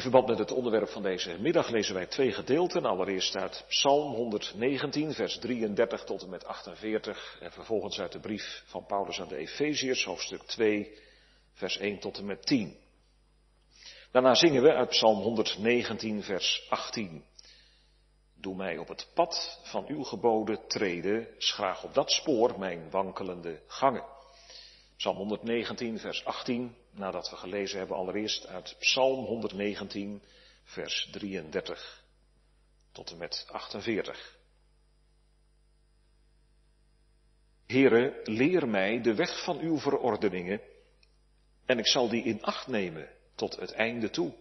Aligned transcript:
In 0.00 0.10
verband 0.10 0.28
met 0.28 0.38
het 0.38 0.52
onderwerp 0.52 0.88
van 0.88 1.02
deze 1.02 1.36
middag 1.40 1.68
lezen 1.68 1.94
wij 1.94 2.06
twee 2.06 2.32
gedeelten. 2.32 2.84
Allereerst 2.84 3.36
uit 3.36 3.64
Psalm 3.68 4.12
119, 4.14 5.12
vers 5.12 5.38
33 5.38 6.04
tot 6.04 6.22
en 6.22 6.28
met 6.28 6.44
48. 6.44 7.38
En 7.40 7.52
vervolgens 7.52 8.00
uit 8.00 8.12
de 8.12 8.20
brief 8.20 8.62
van 8.66 8.86
Paulus 8.86 9.20
aan 9.20 9.28
de 9.28 9.36
Efeziërs, 9.36 10.04
hoofdstuk 10.04 10.42
2, 10.42 10.98
vers 11.52 11.78
1 11.78 11.98
tot 11.98 12.18
en 12.18 12.26
met 12.26 12.46
10. 12.46 12.76
Daarna 14.10 14.34
zingen 14.34 14.62
we 14.62 14.74
uit 14.74 14.88
Psalm 14.88 15.20
119, 15.20 16.22
vers 16.22 16.66
18. 16.68 17.24
Doe 18.34 18.56
mij 18.56 18.78
op 18.78 18.88
het 18.88 19.08
pad 19.14 19.60
van 19.62 19.84
uw 19.88 20.02
geboden 20.02 20.66
treden, 20.66 21.28
schraag 21.38 21.84
op 21.84 21.94
dat 21.94 22.10
spoor 22.10 22.58
mijn 22.58 22.90
wankelende 22.90 23.60
gangen. 23.66 24.04
Psalm 24.96 25.16
119, 25.16 25.98
vers 25.98 26.24
18, 26.24 26.76
nadat 26.90 27.30
we 27.30 27.36
gelezen 27.36 27.78
hebben 27.78 27.96
allereerst 27.96 28.46
uit 28.46 28.76
Psalm 28.78 29.24
119, 29.24 30.22
vers 30.64 31.08
33 31.12 32.04
tot 32.92 33.10
en 33.10 33.18
met 33.18 33.46
48. 33.50 34.38
Heere, 37.66 38.20
leer 38.24 38.68
mij 38.68 39.00
de 39.00 39.14
weg 39.14 39.44
van 39.44 39.58
uw 39.58 39.78
verordeningen 39.78 40.60
en 41.66 41.78
ik 41.78 41.86
zal 41.86 42.08
die 42.08 42.22
in 42.22 42.42
acht 42.42 42.66
nemen 42.66 43.08
tot 43.34 43.56
het 43.56 43.72
einde 43.72 44.10
toe. 44.10 44.34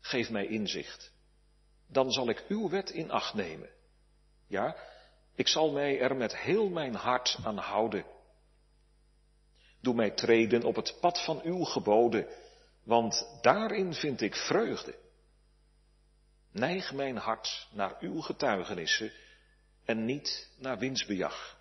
Geef 0.00 0.30
mij 0.30 0.46
inzicht, 0.46 1.12
dan 1.86 2.12
zal 2.12 2.28
ik 2.28 2.44
uw 2.48 2.68
wet 2.68 2.90
in 2.90 3.10
acht 3.10 3.34
nemen. 3.34 3.70
Ja, 4.46 4.76
ik 5.34 5.48
zal 5.48 5.72
mij 5.72 6.00
er 6.00 6.16
met 6.16 6.36
heel 6.36 6.68
mijn 6.68 6.94
hart 6.94 7.38
aan 7.44 7.58
houden. 7.58 8.04
Doe 9.80 9.94
mij 9.94 10.10
treden 10.10 10.62
op 10.62 10.76
het 10.76 10.96
pad 11.00 11.24
van 11.24 11.40
uw 11.42 11.64
geboden, 11.64 12.26
want 12.82 13.38
daarin 13.40 13.94
vind 13.94 14.20
ik 14.20 14.34
vreugde. 14.34 14.94
Neig 16.52 16.92
mijn 16.92 17.16
hart 17.16 17.68
naar 17.72 17.96
uw 18.00 18.20
getuigenissen 18.20 19.12
en 19.84 20.04
niet 20.04 20.50
naar 20.58 20.78
winstbejag. 20.78 21.56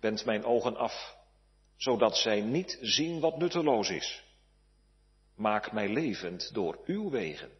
Wend 0.00 0.24
mijn 0.24 0.44
ogen 0.44 0.76
af, 0.76 1.16
zodat 1.76 2.16
zij 2.16 2.40
niet 2.40 2.78
zien 2.80 3.20
wat 3.20 3.38
nutteloos 3.38 3.90
is. 3.90 4.24
Maak 5.34 5.72
mij 5.72 5.88
levend 5.88 6.54
door 6.54 6.78
uw 6.86 7.10
wegen. 7.10 7.50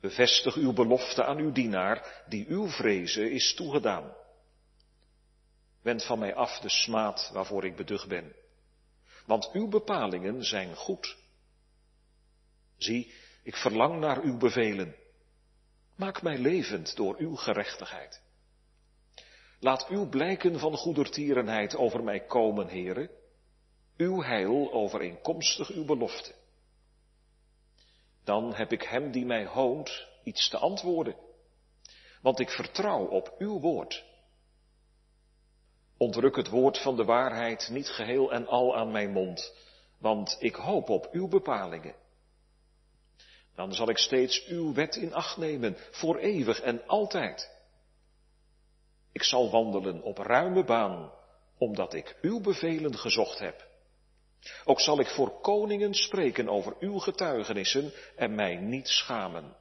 Bevestig 0.00 0.54
uw 0.54 0.72
belofte 0.72 1.24
aan 1.24 1.38
uw 1.38 1.52
dienaar, 1.52 2.24
die 2.28 2.46
uw 2.48 2.68
vrezen 2.68 3.30
is 3.30 3.54
toegedaan. 3.54 4.12
Wend 5.82 6.04
van 6.04 6.18
mij 6.18 6.34
af 6.34 6.58
de 6.58 6.68
smaad 6.68 7.30
waarvoor 7.32 7.64
ik 7.64 7.76
beducht 7.76 8.08
ben. 8.08 8.34
Want 9.26 9.50
uw 9.52 9.68
bepalingen 9.68 10.44
zijn 10.44 10.76
goed. 10.76 11.16
Zie, 12.76 13.12
ik 13.42 13.56
verlang 13.56 14.00
naar 14.00 14.20
uw 14.22 14.38
bevelen. 14.38 14.96
Maak 15.96 16.22
mij 16.22 16.38
levend 16.38 16.96
door 16.96 17.16
uw 17.18 17.34
gerechtigheid. 17.36 18.22
Laat 19.60 19.88
uw 19.88 20.08
blijken 20.08 20.58
van 20.58 20.76
goedertierenheid 20.76 21.76
over 21.76 22.04
mij 22.04 22.20
komen, 22.20 22.68
heren. 22.68 23.10
Uw 23.96 24.22
heil 24.22 24.72
overeenkomstig 24.72 25.70
uw 25.70 25.84
belofte. 25.84 26.34
Dan 28.24 28.54
heb 28.54 28.72
ik 28.72 28.82
hem 28.82 29.10
die 29.10 29.24
mij 29.24 29.46
hoont 29.46 30.06
iets 30.24 30.48
te 30.48 30.58
antwoorden. 30.58 31.16
Want 32.22 32.40
ik 32.40 32.50
vertrouw 32.50 33.04
op 33.04 33.34
uw 33.38 33.60
woord. 33.60 34.04
Ontruk 36.02 36.36
het 36.36 36.48
woord 36.48 36.78
van 36.78 36.96
de 36.96 37.04
waarheid 37.04 37.68
niet 37.70 37.88
geheel 37.88 38.32
en 38.32 38.46
al 38.46 38.76
aan 38.76 38.90
mijn 38.90 39.12
mond, 39.12 39.54
want 39.98 40.36
ik 40.38 40.54
hoop 40.54 40.88
op 40.88 41.08
uw 41.12 41.28
bepalingen. 41.28 41.94
Dan 43.54 43.72
zal 43.74 43.88
ik 43.88 43.98
steeds 43.98 44.46
uw 44.46 44.74
wet 44.74 44.96
in 44.96 45.14
acht 45.14 45.36
nemen, 45.36 45.76
voor 45.90 46.16
eeuwig 46.16 46.60
en 46.60 46.86
altijd. 46.86 47.50
Ik 49.12 49.22
zal 49.22 49.50
wandelen 49.50 50.02
op 50.02 50.18
ruime 50.18 50.64
baan, 50.64 51.12
omdat 51.58 51.94
ik 51.94 52.18
uw 52.20 52.40
bevelen 52.40 52.98
gezocht 52.98 53.38
heb. 53.38 53.66
Ook 54.64 54.80
zal 54.80 55.00
ik 55.00 55.08
voor 55.08 55.40
koningen 55.40 55.94
spreken 55.94 56.48
over 56.48 56.76
uw 56.80 56.98
getuigenissen 56.98 57.92
en 58.16 58.34
mij 58.34 58.56
niet 58.56 58.88
schamen. 58.88 59.56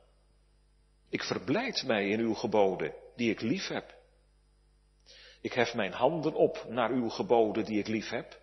Ik 1.10 1.24
verblijd 1.24 1.84
mij 1.84 2.10
in 2.10 2.20
uw 2.20 2.34
geboden, 2.34 2.94
die 3.16 3.30
ik 3.30 3.42
lief 3.42 3.68
heb. 3.68 4.00
Ik 5.42 5.54
hef 5.54 5.74
mijn 5.74 5.94
handen 5.94 6.34
op 6.34 6.66
naar 6.68 6.90
uw 6.92 7.10
geboden 7.10 7.66
die 7.66 7.80
ik 7.80 7.88
lief 7.88 8.10
heb 8.10 8.42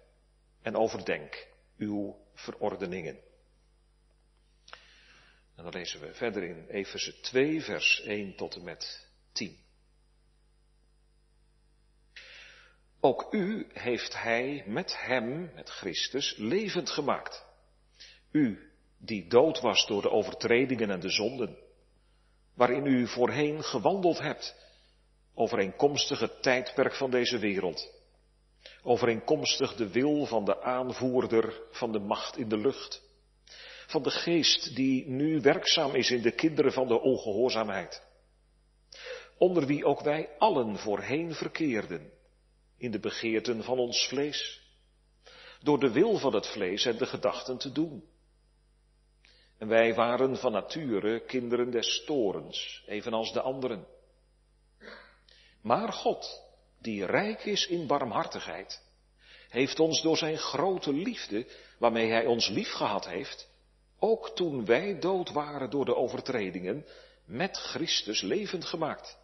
en 0.62 0.76
overdenk 0.76 1.48
uw 1.76 2.16
verordeningen. 2.34 3.18
En 5.56 5.64
dan 5.64 5.72
lezen 5.72 6.00
we 6.00 6.14
verder 6.14 6.42
in 6.42 6.66
Efeze 6.68 7.20
2, 7.20 7.62
vers 7.62 8.00
1 8.00 8.36
tot 8.36 8.54
en 8.54 8.64
met 8.64 9.08
10. 9.32 9.58
Ook 13.00 13.32
u 13.32 13.66
heeft 13.72 14.22
hij 14.22 14.64
met 14.66 15.00
hem, 15.00 15.50
met 15.54 15.70
Christus, 15.70 16.34
levend 16.36 16.90
gemaakt. 16.90 17.46
U, 18.30 18.72
die 18.98 19.28
dood 19.28 19.60
was 19.60 19.86
door 19.86 20.02
de 20.02 20.10
overtredingen 20.10 20.90
en 20.90 21.00
de 21.00 21.10
zonden, 21.10 21.58
waarin 22.54 22.86
u 22.86 23.06
voorheen 23.06 23.64
gewandeld 23.64 24.18
hebt 24.18 24.67
overeenkomstig 25.38 26.20
het 26.20 26.42
tijdperk 26.42 26.94
van 26.94 27.10
deze 27.10 27.38
wereld, 27.38 27.92
overeenkomstig 28.82 29.74
de 29.74 29.90
wil 29.90 30.26
van 30.26 30.44
de 30.44 30.62
aanvoerder 30.62 31.62
van 31.70 31.92
de 31.92 31.98
macht 31.98 32.36
in 32.36 32.48
de 32.48 32.56
lucht, 32.56 33.02
van 33.86 34.02
de 34.02 34.10
geest 34.10 34.76
die 34.76 35.08
nu 35.08 35.40
werkzaam 35.40 35.94
is 35.94 36.10
in 36.10 36.22
de 36.22 36.30
kinderen 36.32 36.72
van 36.72 36.88
de 36.88 37.00
ongehoorzaamheid, 37.00 38.02
onder 39.36 39.66
wie 39.66 39.84
ook 39.84 40.00
wij 40.00 40.28
allen 40.38 40.78
voorheen 40.78 41.34
verkeerden, 41.34 42.12
in 42.76 42.90
de 42.90 43.00
begeerten 43.00 43.62
van 43.62 43.78
ons 43.78 44.06
vlees, 44.08 44.62
door 45.62 45.80
de 45.80 45.90
wil 45.90 46.16
van 46.16 46.34
het 46.34 46.46
vlees 46.46 46.84
en 46.84 46.96
de 46.96 47.06
gedachten 47.06 47.58
te 47.58 47.72
doen. 47.72 48.04
En 49.58 49.68
wij 49.68 49.94
waren 49.94 50.36
van 50.36 50.52
nature 50.52 51.24
kinderen 51.24 51.70
des 51.70 52.04
torens, 52.06 52.84
evenals 52.86 53.32
de 53.32 53.40
anderen. 53.40 53.96
Maar 55.62 55.92
God, 55.92 56.42
die 56.80 57.06
rijk 57.06 57.44
is 57.44 57.66
in 57.66 57.86
barmhartigheid, 57.86 58.82
heeft 59.48 59.80
ons 59.80 60.02
door 60.02 60.16
zijn 60.16 60.38
grote 60.38 60.92
liefde, 60.92 61.46
waarmee 61.78 62.10
hij 62.10 62.26
ons 62.26 62.48
lief 62.48 62.72
gehad 62.72 63.06
heeft, 63.08 63.48
ook 63.98 64.30
toen 64.36 64.64
wij 64.64 64.98
dood 64.98 65.30
waren 65.30 65.70
door 65.70 65.84
de 65.84 65.94
overtredingen, 65.94 66.86
met 67.24 67.56
Christus 67.56 68.20
levend 68.20 68.64
gemaakt. 68.64 69.18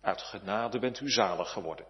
Uit 0.00 0.22
genade 0.22 0.78
bent 0.78 1.00
u 1.00 1.10
zalig 1.10 1.50
geworden. 1.50 1.86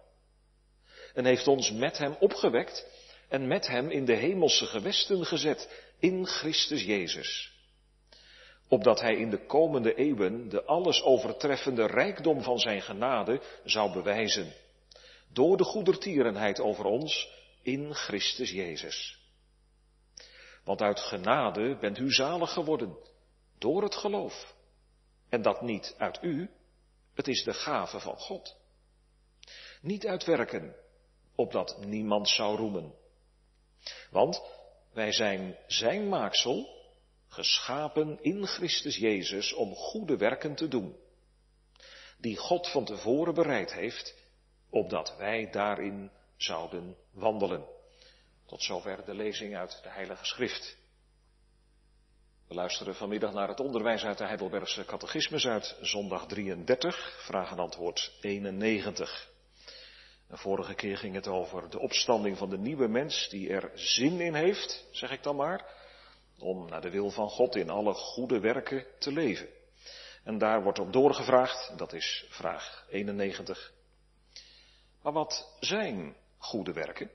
En 1.13 1.25
heeft 1.25 1.47
ons 1.47 1.71
met 1.71 1.97
hem 1.97 2.15
opgewekt 2.19 2.85
en 3.29 3.47
met 3.47 3.67
hem 3.67 3.89
in 3.89 4.05
de 4.05 4.15
hemelse 4.15 4.65
gewesten 4.65 5.25
gezet, 5.25 5.69
in 5.99 6.25
Christus 6.27 6.83
Jezus 6.83 7.54
opdat 8.67 9.01
hij 9.01 9.15
in 9.15 9.29
de 9.29 9.45
komende 9.45 9.95
eeuwen 9.95 10.49
de 10.49 10.63
alles 10.63 11.03
overtreffende 11.03 11.85
rijkdom 11.85 12.41
van 12.41 12.59
zijn 12.59 12.81
genade 12.81 13.41
zou 13.63 13.91
bewijzen, 13.93 14.53
door 15.33 15.57
de 15.57 15.63
goedertierenheid 15.63 16.59
over 16.59 16.85
ons 16.85 17.29
in 17.61 17.93
Christus 17.93 18.51
Jezus. 18.51 19.19
Want 20.63 20.81
uit 20.81 20.99
genade 20.99 21.77
bent 21.79 21.97
u 21.97 22.11
zalig 22.11 22.53
geworden, 22.53 22.97
door 23.57 23.83
het 23.83 23.95
geloof. 23.95 24.55
En 25.29 25.41
dat 25.41 25.61
niet 25.61 25.95
uit 25.97 26.19
u, 26.21 26.49
het 27.13 27.27
is 27.27 27.43
de 27.43 27.53
gave 27.53 27.99
van 27.99 28.17
God. 28.17 28.55
Niet 29.81 30.07
uit 30.07 30.23
werken, 30.23 30.75
opdat 31.35 31.77
niemand 31.85 32.29
zou 32.29 32.57
roemen. 32.57 32.93
Want 34.11 34.41
wij 34.93 35.11
zijn 35.11 35.57
zijn 35.67 36.09
maaksel, 36.09 36.74
geschapen 37.35 38.17
in 38.21 38.47
Christus 38.47 38.97
Jezus 38.97 39.53
om 39.53 39.75
goede 39.75 40.17
werken 40.17 40.55
te 40.55 40.67
doen, 40.67 40.95
die 42.17 42.37
God 42.37 42.71
van 42.71 42.85
tevoren 42.85 43.33
bereid 43.33 43.73
heeft, 43.73 44.15
opdat 44.69 45.15
wij 45.17 45.49
daarin 45.51 46.11
zouden 46.37 46.95
wandelen. 47.11 47.65
Tot 48.45 48.63
zover 48.63 49.05
de 49.05 49.13
lezing 49.13 49.55
uit 49.55 49.79
de 49.83 49.89
Heilige 49.89 50.25
Schrift. 50.25 50.77
We 52.47 52.53
luisteren 52.53 52.95
vanmiddag 52.95 53.33
naar 53.33 53.47
het 53.47 53.59
onderwijs 53.59 54.03
uit 54.03 54.17
de 54.17 54.25
Heidelbergse 54.25 54.85
Catechismus 54.85 55.47
uit 55.47 55.77
zondag 55.81 56.27
33, 56.27 57.25
vraag 57.25 57.51
en 57.51 57.59
antwoord 57.59 58.11
91. 58.21 59.29
De 60.27 60.37
vorige 60.37 60.73
keer 60.73 60.97
ging 60.97 61.15
het 61.15 61.27
over 61.27 61.69
de 61.69 61.79
opstanding 61.79 62.37
van 62.37 62.49
de 62.49 62.57
nieuwe 62.57 62.87
mens 62.87 63.29
die 63.29 63.49
er 63.49 63.71
zin 63.73 64.19
in 64.19 64.33
heeft, 64.33 64.87
zeg 64.91 65.11
ik 65.11 65.23
dan 65.23 65.35
maar 65.35 65.84
om 66.39 66.69
naar 66.69 66.81
de 66.81 66.89
wil 66.89 67.09
van 67.09 67.29
God 67.29 67.55
in 67.55 67.69
alle 67.69 67.93
goede 67.93 68.39
werken 68.39 68.85
te 68.99 69.11
leven. 69.11 69.47
En 70.23 70.37
daar 70.37 70.63
wordt 70.63 70.79
op 70.79 70.93
doorgevraagd, 70.93 71.77
dat 71.77 71.93
is 71.93 72.25
vraag 72.29 72.85
91. 72.89 73.73
Maar 75.01 75.13
wat 75.13 75.57
zijn 75.59 76.15
goede 76.37 76.73
werken? 76.73 77.11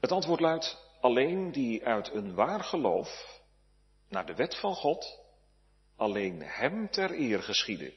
Het 0.00 0.12
antwoord 0.12 0.40
luidt 0.40 0.78
alleen 1.00 1.52
die 1.52 1.84
uit 1.84 2.12
een 2.12 2.34
waar 2.34 2.64
geloof 2.64 3.40
naar 4.08 4.26
de 4.26 4.34
wet 4.34 4.56
van 4.56 4.74
God 4.74 5.20
alleen 5.96 6.42
Hem 6.42 6.90
ter 6.90 7.10
eer 7.10 7.42
geschieden 7.42 7.92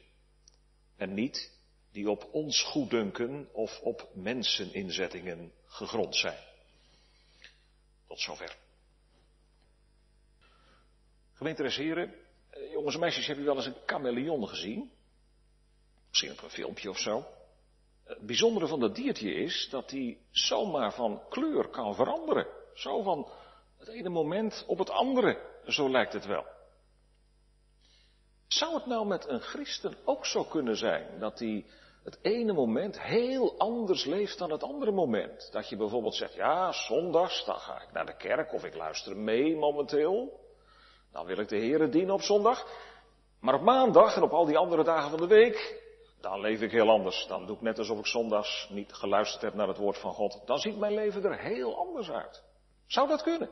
en 0.96 1.14
niet 1.14 1.58
die 1.92 2.10
op 2.10 2.28
ons 2.32 2.62
goeddunken 2.62 3.48
of 3.52 3.80
op 3.80 4.08
menseninzettingen 4.14 5.52
gegrond 5.66 6.16
zijn. 6.16 6.38
Tot 8.06 8.20
zover. 8.20 8.56
Gemeente 11.40 11.82
heren, 11.82 12.14
eh, 12.50 12.72
jongens 12.72 12.94
en 12.94 13.00
meisjes, 13.00 13.26
hebben 13.26 13.44
u 13.44 13.46
wel 13.46 13.56
eens 13.56 13.66
een 13.66 13.76
chameleon 13.86 14.48
gezien? 14.48 14.90
Misschien 16.08 16.32
op 16.32 16.42
een 16.42 16.50
filmpje 16.50 16.90
of 16.90 16.98
zo. 16.98 17.24
Het 18.04 18.18
bijzondere 18.18 18.66
van 18.66 18.80
dat 18.80 18.94
diertje 18.94 19.34
is 19.34 19.68
dat 19.70 19.90
hij 19.90 20.18
zomaar 20.30 20.92
van 20.92 21.22
kleur 21.28 21.68
kan 21.68 21.94
veranderen. 21.94 22.46
Zo 22.74 23.02
van 23.02 23.28
het 23.78 23.88
ene 23.88 24.08
moment 24.08 24.64
op 24.66 24.78
het 24.78 24.90
andere, 24.90 25.38
zo 25.66 25.90
lijkt 25.90 26.12
het 26.12 26.26
wel. 26.26 26.44
Zou 28.46 28.74
het 28.74 28.86
nou 28.86 29.06
met 29.06 29.28
een 29.28 29.40
christen 29.40 29.96
ook 30.04 30.26
zo 30.26 30.44
kunnen 30.44 30.76
zijn 30.76 31.18
dat 31.18 31.38
hij 31.38 31.66
het 32.04 32.18
ene 32.22 32.52
moment 32.52 33.00
heel 33.02 33.58
anders 33.58 34.04
leeft 34.04 34.38
dan 34.38 34.50
het 34.50 34.62
andere 34.62 34.92
moment? 34.92 35.48
Dat 35.52 35.68
je 35.68 35.76
bijvoorbeeld 35.76 36.14
zegt, 36.14 36.34
ja, 36.34 36.72
zondags, 36.72 37.44
dan 37.44 37.58
ga 37.58 37.82
ik 37.82 37.92
naar 37.92 38.06
de 38.06 38.16
kerk 38.16 38.52
of 38.52 38.64
ik 38.64 38.74
luister 38.74 39.16
mee 39.16 39.56
momenteel. 39.56 40.38
Dan 41.12 41.26
wil 41.26 41.38
ik 41.38 41.48
de 41.48 41.56
Heeren 41.56 41.90
dienen 41.90 42.14
op 42.14 42.22
zondag. 42.22 42.66
Maar 43.40 43.54
op 43.54 43.62
maandag 43.62 44.16
en 44.16 44.22
op 44.22 44.32
al 44.32 44.44
die 44.44 44.58
andere 44.58 44.84
dagen 44.84 45.10
van 45.10 45.20
de 45.20 45.26
week, 45.26 45.82
dan 46.20 46.40
leef 46.40 46.60
ik 46.60 46.70
heel 46.70 46.90
anders. 46.90 47.26
Dan 47.26 47.46
doe 47.46 47.56
ik 47.56 47.62
net 47.62 47.78
alsof 47.78 47.98
ik 47.98 48.06
zondags 48.06 48.68
niet 48.70 48.92
geluisterd 48.92 49.42
heb 49.42 49.54
naar 49.54 49.68
het 49.68 49.78
woord 49.78 49.98
van 49.98 50.12
God. 50.12 50.42
Dan 50.46 50.58
ziet 50.58 50.78
mijn 50.78 50.94
leven 50.94 51.24
er 51.24 51.38
heel 51.38 51.78
anders 51.78 52.10
uit. 52.10 52.42
Zou 52.86 53.08
dat 53.08 53.22
kunnen? 53.22 53.50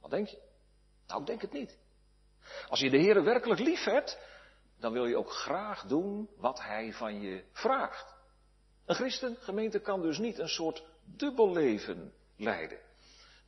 Wat 0.00 0.10
denk 0.10 0.28
je? 0.28 0.38
Nou, 1.06 1.20
ik 1.20 1.26
denk 1.26 1.40
het 1.40 1.52
niet. 1.52 1.78
Als 2.68 2.80
je 2.80 2.90
de 2.90 2.98
Heer 2.98 3.24
werkelijk 3.24 3.60
lief 3.60 3.84
hebt, 3.84 4.18
dan 4.78 4.92
wil 4.92 5.06
je 5.06 5.16
ook 5.16 5.32
graag 5.32 5.86
doen 5.86 6.28
wat 6.36 6.60
Hij 6.60 6.92
van 6.92 7.20
je 7.20 7.44
vraagt. 7.52 8.14
Een 8.86 8.94
christen, 8.94 9.36
gemeente, 9.36 9.80
kan 9.80 10.02
dus 10.02 10.18
niet 10.18 10.38
een 10.38 10.48
soort 10.48 10.84
dubbel 11.04 11.52
leven 11.52 12.12
leiden. 12.36 12.78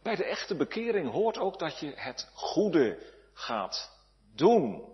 Bij 0.03 0.17
de 0.17 0.25
echte 0.25 0.57
bekering 0.57 1.11
hoort 1.11 1.39
ook 1.39 1.59
dat 1.59 1.79
je 1.79 1.93
het 1.95 2.31
goede 2.35 2.99
gaat 3.33 3.99
doen. 4.35 4.91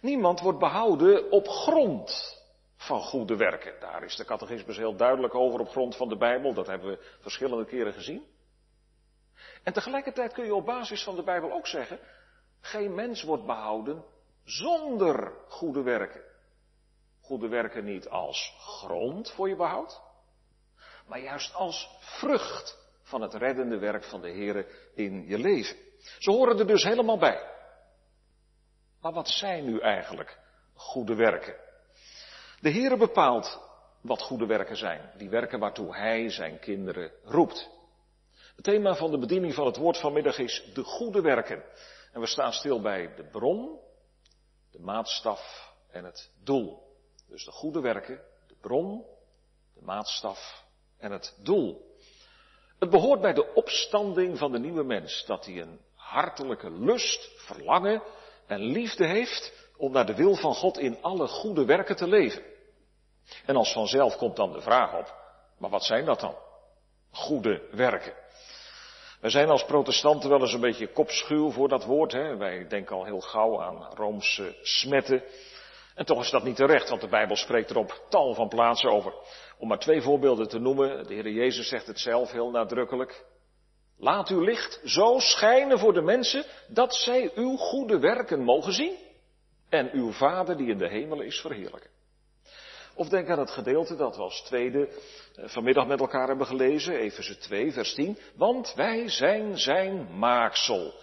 Niemand 0.00 0.40
wordt 0.40 0.58
behouden 0.58 1.30
op 1.30 1.48
grond 1.48 2.36
van 2.76 3.00
goede 3.00 3.36
werken. 3.36 3.80
Daar 3.80 4.02
is 4.04 4.16
de 4.16 4.24
catechismus 4.24 4.76
heel 4.76 4.96
duidelijk 4.96 5.34
over 5.34 5.60
op 5.60 5.68
grond 5.68 5.96
van 5.96 6.08
de 6.08 6.16
Bijbel. 6.16 6.54
Dat 6.54 6.66
hebben 6.66 6.88
we 6.90 7.16
verschillende 7.20 7.64
keren 7.64 7.92
gezien. 7.92 8.26
En 9.62 9.72
tegelijkertijd 9.72 10.32
kun 10.32 10.44
je 10.44 10.54
op 10.54 10.64
basis 10.64 11.04
van 11.04 11.16
de 11.16 11.22
Bijbel 11.22 11.52
ook 11.52 11.66
zeggen, 11.66 12.00
geen 12.60 12.94
mens 12.94 13.22
wordt 13.22 13.46
behouden 13.46 14.04
zonder 14.44 15.32
goede 15.48 15.82
werken. 15.82 16.22
Goede 17.20 17.48
werken 17.48 17.84
niet 17.84 18.08
als 18.08 18.56
grond 18.58 19.30
voor 19.30 19.48
je 19.48 19.56
behoud, 19.56 20.00
maar 21.06 21.20
juist 21.20 21.54
als 21.54 21.96
vrucht 22.00 22.87
van 23.08 23.20
het 23.20 23.34
reddende 23.34 23.78
werk 23.78 24.04
van 24.04 24.20
de 24.20 24.30
Heer 24.30 24.66
in 24.94 25.26
je 25.26 25.38
leven. 25.38 25.76
Ze 26.18 26.30
horen 26.30 26.58
er 26.58 26.66
dus 26.66 26.84
helemaal 26.84 27.18
bij. 27.18 27.56
Maar 29.00 29.12
wat 29.12 29.28
zijn 29.28 29.64
nu 29.64 29.80
eigenlijk 29.80 30.38
goede 30.74 31.14
werken? 31.14 31.54
De 32.60 32.70
Heere 32.70 32.96
bepaalt 32.96 33.60
wat 34.00 34.22
goede 34.22 34.46
werken 34.46 34.76
zijn. 34.76 35.10
Die 35.16 35.28
werken 35.28 35.58
waartoe 35.58 35.96
Hij 35.96 36.30
zijn 36.30 36.58
kinderen 36.58 37.12
roept. 37.24 37.70
Het 38.54 38.64
thema 38.64 38.94
van 38.94 39.10
de 39.10 39.18
bediening 39.18 39.54
van 39.54 39.66
het 39.66 39.76
woord 39.76 39.98
vanmiddag 39.98 40.38
is 40.38 40.70
de 40.74 40.84
goede 40.84 41.20
werken. 41.20 41.64
En 42.12 42.20
we 42.20 42.26
staan 42.26 42.52
stil 42.52 42.80
bij 42.80 43.14
de 43.14 43.24
bron, 43.24 43.80
de 44.70 44.80
maatstaf 44.80 45.72
en 45.90 46.04
het 46.04 46.30
doel. 46.42 46.82
Dus 47.28 47.44
de 47.44 47.50
goede 47.52 47.80
werken, 47.80 48.20
de 48.46 48.54
bron, 48.60 49.04
de 49.74 49.82
maatstaf 49.82 50.64
en 50.98 51.12
het 51.12 51.38
doel. 51.42 51.87
Het 52.78 52.90
behoort 52.90 53.20
bij 53.20 53.32
de 53.32 53.54
opstanding 53.54 54.38
van 54.38 54.52
de 54.52 54.58
nieuwe 54.58 54.84
mens 54.84 55.24
dat 55.26 55.46
hij 55.46 55.60
een 55.60 55.80
hartelijke 55.94 56.70
lust, 56.70 57.30
verlangen 57.36 58.02
en 58.46 58.60
liefde 58.60 59.06
heeft 59.06 59.52
om 59.76 59.92
naar 59.92 60.06
de 60.06 60.14
wil 60.14 60.34
van 60.34 60.54
God 60.54 60.78
in 60.78 61.02
alle 61.02 61.26
goede 61.26 61.64
werken 61.64 61.96
te 61.96 62.06
leven. 62.06 62.42
En 63.46 63.56
als 63.56 63.72
vanzelf 63.72 64.16
komt 64.16 64.36
dan 64.36 64.52
de 64.52 64.60
vraag 64.60 64.98
op, 64.98 65.14
maar 65.58 65.70
wat 65.70 65.84
zijn 65.84 66.04
dat 66.04 66.20
dan? 66.20 66.36
Goede 67.10 67.68
werken. 67.70 68.12
Wij 69.20 69.30
zijn 69.30 69.48
als 69.48 69.64
protestanten 69.64 70.30
wel 70.30 70.40
eens 70.40 70.52
een 70.52 70.60
beetje 70.60 70.92
kopschuw 70.92 71.50
voor 71.50 71.68
dat 71.68 71.84
woord. 71.84 72.12
Hè? 72.12 72.36
Wij 72.36 72.66
denken 72.68 72.96
al 72.96 73.04
heel 73.04 73.20
gauw 73.20 73.62
aan 73.62 73.88
Roomse 73.94 74.56
smetten. 74.62 75.22
En 75.98 76.04
toch 76.04 76.22
is 76.22 76.30
dat 76.30 76.42
niet 76.42 76.56
terecht, 76.56 76.88
want 76.88 77.00
de 77.00 77.08
Bijbel 77.08 77.36
spreekt 77.36 77.70
er 77.70 77.76
op 77.76 78.02
tal 78.08 78.34
van 78.34 78.48
plaatsen 78.48 78.90
over. 78.90 79.12
Om 79.58 79.68
maar 79.68 79.78
twee 79.78 80.02
voorbeelden 80.02 80.48
te 80.48 80.58
noemen. 80.58 81.06
De 81.06 81.14
Heer 81.14 81.28
Jezus 81.28 81.68
zegt 81.68 81.86
het 81.86 81.98
zelf 81.98 82.30
heel 82.30 82.50
nadrukkelijk. 82.50 83.24
Laat 83.96 84.28
uw 84.28 84.40
licht 84.40 84.80
zo 84.84 85.18
schijnen 85.18 85.78
voor 85.78 85.92
de 85.92 86.02
mensen 86.02 86.44
dat 86.68 86.94
zij 86.94 87.30
uw 87.34 87.56
goede 87.56 87.98
werken 87.98 88.44
mogen 88.44 88.72
zien 88.72 88.96
en 89.68 89.90
uw 89.92 90.12
Vader 90.12 90.56
die 90.56 90.70
in 90.70 90.78
de 90.78 90.88
hemel 90.88 91.20
is 91.20 91.40
verheerlijken. 91.40 91.90
Of 92.94 93.08
denk 93.08 93.28
aan 93.28 93.38
het 93.38 93.50
gedeelte 93.50 93.96
dat 93.96 94.16
we 94.16 94.22
als 94.22 94.42
tweede 94.42 94.88
eh, 94.88 95.48
vanmiddag 95.48 95.86
met 95.86 96.00
elkaar 96.00 96.28
hebben 96.28 96.46
gelezen, 96.46 96.94
Efeze 96.94 97.38
2, 97.38 97.72
vers 97.72 97.94
10. 97.94 98.18
Want 98.34 98.72
wij 98.74 99.08
zijn 99.08 99.58
zijn 99.58 100.18
maaksel, 100.18 100.94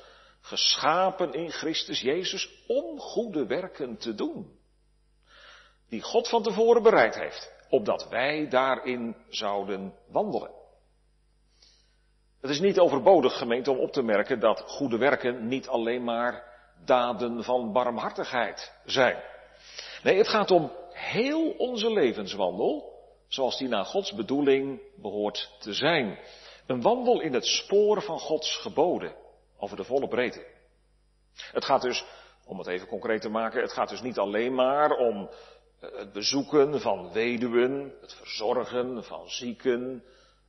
geschapen 0.42 1.34
in 1.34 1.52
Christus 1.52 2.02
Jezus 2.02 2.64
om 2.68 3.00
goede 3.00 3.46
werken 3.46 3.98
te 3.98 4.16
doen. 4.16 4.64
Die 5.90 6.02
God 6.02 6.30
van 6.30 6.44
tevoren 6.44 6.84
bereid 6.84 7.16
heeft, 7.16 7.54
opdat 7.70 8.10
wij 8.10 8.48
daarin 8.50 9.16
zouden 9.30 9.94
wandelen. 10.08 10.52
Het 12.42 12.50
is 12.50 12.60
niet 12.60 12.80
overbodig, 12.80 13.38
gemeente, 13.38 13.72
om 13.72 13.78
op 13.78 13.92
te 13.92 14.02
merken 14.02 14.40
dat 14.40 14.64
goede 14.68 14.98
werken 14.98 15.48
niet 15.48 15.68
alleen 15.68 16.04
maar 16.04 16.44
daden 16.86 17.44
van 17.44 17.72
barmhartigheid 17.72 18.74
zijn. 18.86 19.24
Nee, 20.04 20.18
het 20.18 20.28
gaat 20.28 20.52
om 20.52 20.72
heel 20.92 21.50
onze 21.50 21.92
levenswandel, 21.92 22.94
zoals 23.28 23.58
die 23.58 23.68
naar 23.68 23.86
Gods 23.86 24.14
bedoeling 24.14 24.82
behoort 24.96 25.56
te 25.60 25.74
zijn. 25.74 26.20
Een 26.68 26.82
wandel 26.82 27.22
in 27.22 27.34
het 27.34 27.46
spoor 27.46 28.02
van 28.02 28.20
Gods 28.20 28.58
geboden, 28.58 29.16
over 29.58 29.78
de 29.78 29.84
volle 29.84 30.08
breedte. 30.08 30.46
Het 31.36 31.66
gaat 31.66 31.82
dus, 31.82 32.06
om 32.46 32.58
het 32.58 32.68
even 32.68 32.88
concreet 32.88 33.22
te 33.22 33.30
maken, 33.30 33.62
het 33.62 33.74
gaat 33.74 33.90
dus 33.90 34.02
niet 34.02 34.18
alleen 34.18 34.56
maar 34.56 34.92
om 34.92 35.30
het 35.94 36.12
bezoeken 36.12 36.82
van 36.82 37.12
weduwen, 37.12 37.94
het 38.02 38.14
verzorgen 38.14 39.04
van 39.04 39.30
zieken, 39.30 40.04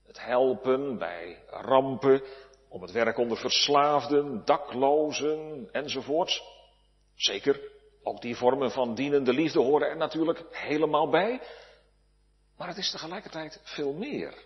het 0.07 0.25
helpen 0.25 0.99
bij 0.99 1.43
rampen, 1.51 2.23
om 2.69 2.83
het 2.83 2.91
werk 2.91 3.19
onder 3.19 3.37
verslaafden, 3.37 4.45
daklozen 4.45 5.69
enzovoort. 5.73 6.43
Zeker, 7.15 7.61
ook 8.03 8.21
die 8.21 8.37
vormen 8.37 8.71
van 8.71 8.95
dienende 8.95 9.33
liefde 9.33 9.61
horen 9.61 9.89
er 9.89 9.97
natuurlijk 9.97 10.45
helemaal 10.51 11.09
bij. 11.09 11.41
Maar 12.57 12.69
het 12.69 12.77
is 12.77 12.91
tegelijkertijd 12.91 13.61
veel 13.65 13.93
meer. 13.93 14.45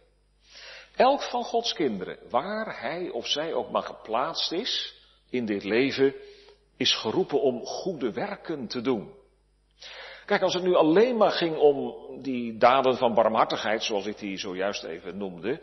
Elk 0.97 1.23
van 1.23 1.45
Gods 1.45 1.73
kinderen, 1.73 2.19
waar 2.31 2.81
hij 2.81 3.09
of 3.09 3.27
zij 3.27 3.53
ook 3.55 3.71
maar 3.71 3.83
geplaatst 3.83 4.53
is 4.53 4.95
in 5.31 5.47
dit 5.47 5.65
leven, 5.65 6.15
is 6.77 6.95
geroepen 6.95 7.41
om 7.41 7.65
goede 7.65 8.13
werken 8.13 8.67
te 8.67 8.81
doen. 8.81 9.19
Kijk, 10.31 10.43
als 10.43 10.55
het 10.55 10.63
nu 10.63 10.75
alleen 10.75 11.17
maar 11.17 11.31
ging 11.31 11.57
om 11.57 11.95
die 12.23 12.57
daden 12.57 12.97
van 12.97 13.15
barmhartigheid, 13.15 13.83
zoals 13.83 14.07
ik 14.07 14.19
die 14.19 14.39
zojuist 14.39 14.85
even 14.85 15.17
noemde, 15.17 15.61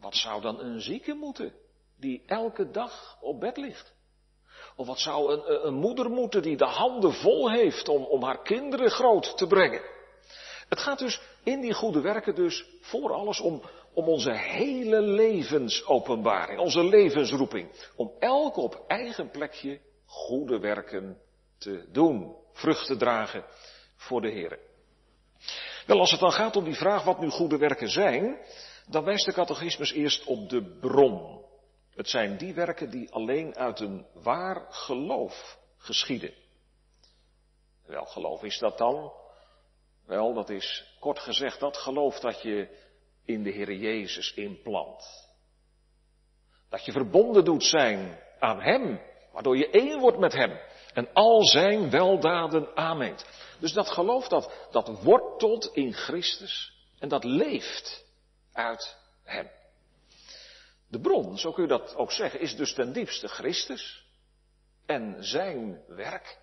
wat 0.00 0.14
zou 0.14 0.40
dan 0.40 0.60
een 0.60 0.80
zieke 0.80 1.14
moeten, 1.14 1.52
die 1.96 2.22
elke 2.26 2.70
dag 2.70 3.18
op 3.20 3.40
bed 3.40 3.56
ligt? 3.56 3.94
Of 4.76 4.86
wat 4.86 4.98
zou 4.98 5.32
een, 5.32 5.66
een 5.66 5.74
moeder 5.74 6.10
moeten 6.10 6.42
die 6.42 6.56
de 6.56 6.64
handen 6.64 7.12
vol 7.12 7.50
heeft 7.50 7.88
om, 7.88 8.04
om 8.04 8.22
haar 8.22 8.42
kinderen 8.42 8.90
groot 8.90 9.36
te 9.36 9.46
brengen? 9.46 9.82
Het 10.68 10.78
gaat 10.78 10.98
dus 10.98 11.20
in 11.44 11.60
die 11.60 11.74
goede 11.74 12.00
werken 12.00 12.34
dus 12.34 12.64
voor 12.80 13.12
alles 13.12 13.40
om, 13.40 13.62
om 13.92 14.08
onze 14.08 14.32
hele 14.32 15.00
levensopenbaring, 15.00 16.60
onze 16.60 16.84
levensroeping. 16.84 17.90
Om 17.96 18.12
elke 18.18 18.60
op 18.60 18.84
eigen 18.86 19.30
plekje 19.30 19.80
goede 20.06 20.58
werken 20.58 21.18
te 21.58 21.88
doen, 21.92 22.36
vrucht 22.52 22.86
te 22.86 22.96
dragen 22.96 23.44
voor 23.98 24.20
de 24.20 24.30
Heer. 24.30 24.58
Wel, 25.86 25.98
als 25.98 26.10
het 26.10 26.20
dan 26.20 26.32
gaat 26.32 26.56
om 26.56 26.64
die 26.64 26.74
vraag 26.74 27.04
wat 27.04 27.20
nu 27.20 27.28
goede 27.28 27.56
werken 27.58 27.88
zijn, 27.88 28.38
dan 28.86 29.04
wijst 29.04 29.24
de 29.24 29.32
catechismus 29.32 29.92
eerst 29.92 30.24
op 30.24 30.48
de 30.48 30.78
bron. 30.80 31.44
Het 31.94 32.08
zijn 32.08 32.36
die 32.36 32.54
werken 32.54 32.90
die 32.90 33.12
alleen 33.12 33.56
uit 33.56 33.80
een 33.80 34.06
waar 34.12 34.66
geloof 34.70 35.58
geschieden. 35.76 36.34
Wel, 37.86 38.04
geloof 38.04 38.42
is 38.42 38.58
dat 38.58 38.78
dan? 38.78 39.12
Wel, 40.06 40.34
dat 40.34 40.50
is 40.50 40.96
kort 41.00 41.18
gezegd 41.18 41.60
dat 41.60 41.76
geloof 41.76 42.20
dat 42.20 42.42
je 42.42 42.68
in 43.24 43.42
de 43.42 43.50
Heer 43.50 43.72
Jezus 43.72 44.34
inplant. 44.34 45.26
Dat 46.68 46.84
je 46.84 46.92
verbonden 46.92 47.44
doet 47.44 47.64
zijn 47.64 48.18
aan 48.38 48.60
Hem, 48.60 49.00
waardoor 49.32 49.56
je 49.56 49.70
één 49.70 50.00
wordt 50.00 50.18
met 50.18 50.32
Hem 50.32 50.58
en 50.98 51.12
al 51.12 51.44
Zijn 51.44 51.90
weldaden 51.90 52.76
aanneemt. 52.76 53.26
Dus 53.58 53.72
dat 53.72 53.88
geloof 53.88 54.28
dat, 54.28 54.68
dat 54.70 55.02
wortelt 55.02 55.70
in 55.72 55.92
Christus 55.92 56.72
en 56.98 57.08
dat 57.08 57.24
leeft 57.24 58.04
uit 58.52 58.96
Hem. 59.24 59.50
De 60.88 61.00
bron, 61.00 61.38
zo 61.38 61.52
kun 61.52 61.62
je 61.62 61.68
dat 61.68 61.96
ook 61.96 62.12
zeggen, 62.12 62.40
is 62.40 62.56
dus 62.56 62.74
ten 62.74 62.92
diepste 62.92 63.28
Christus 63.28 64.04
en 64.86 65.16
Zijn 65.18 65.82
werk. 65.86 66.38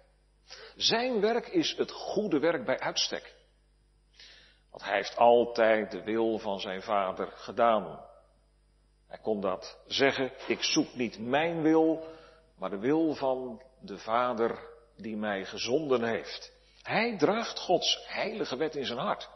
Zijn 0.75 1.21
werk 1.21 1.47
is 1.47 1.75
het 1.77 1.91
goede 1.91 2.39
werk 2.39 2.65
bij 2.65 2.79
uitstek. 2.79 3.35
Want 4.71 4.83
hij 4.83 4.95
heeft 4.95 5.17
altijd 5.17 5.91
de 5.91 6.03
wil 6.03 6.37
van 6.37 6.59
zijn 6.59 6.81
vader 6.81 7.27
gedaan. 7.27 8.05
Hij 9.07 9.19
kon 9.19 9.41
dat 9.41 9.77
zeggen, 9.87 10.31
ik 10.47 10.63
zoek 10.63 10.93
niet 10.93 11.19
mijn 11.19 11.61
wil, 11.61 12.03
maar 12.57 12.69
de 12.69 12.79
wil 12.79 13.13
van 13.13 13.61
de 13.85 13.97
vader 13.97 14.59
die 14.97 15.17
mij 15.17 15.45
gezonden 15.45 16.03
heeft. 16.03 16.53
Hij 16.81 17.17
draagt 17.17 17.59
Gods 17.59 18.05
heilige 18.07 18.57
wet 18.57 18.75
in 18.75 18.85
zijn 18.85 18.99
hart. 18.99 19.29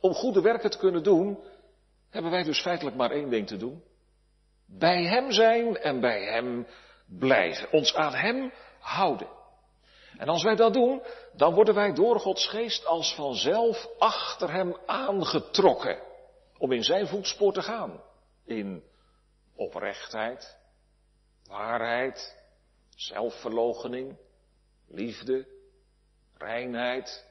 Om 0.00 0.12
goede 0.12 0.40
werken 0.40 0.70
te 0.70 0.78
kunnen 0.78 1.02
doen, 1.02 1.44
hebben 2.10 2.30
wij 2.30 2.42
dus 2.42 2.60
feitelijk 2.60 2.96
maar 2.96 3.10
één 3.10 3.30
ding 3.30 3.46
te 3.46 3.56
doen. 3.56 3.82
Bij 4.66 5.04
Hem 5.04 5.32
zijn 5.32 5.76
en 5.76 6.00
bij 6.00 6.24
Hem 6.24 6.66
blijven. 7.18 7.72
Ons 7.72 7.94
aan 7.94 8.14
Hem 8.14 8.52
houden. 8.78 9.28
En 10.18 10.28
als 10.28 10.42
wij 10.42 10.56
dat 10.56 10.72
doen, 10.72 11.02
dan 11.32 11.54
worden 11.54 11.74
wij 11.74 11.92
door 11.92 12.20
Gods 12.20 12.48
geest 12.48 12.86
als 12.86 13.14
vanzelf 13.14 13.88
achter 13.98 14.52
Hem 14.52 14.76
aangetrokken. 14.86 16.02
Om 16.58 16.72
in 16.72 16.84
Zijn 16.84 17.06
voetspoor 17.06 17.52
te 17.52 17.62
gaan. 17.62 18.02
In 18.44 18.84
oprechtheid, 19.56 20.56
waarheid, 21.48 22.35
zelfverloochening, 22.96 24.16
liefde, 24.86 25.46
reinheid, 26.34 27.24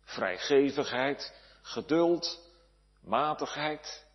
vrijgevigheid, 0.00 1.34
geduld, 1.62 2.52
matigheid, 3.00 4.06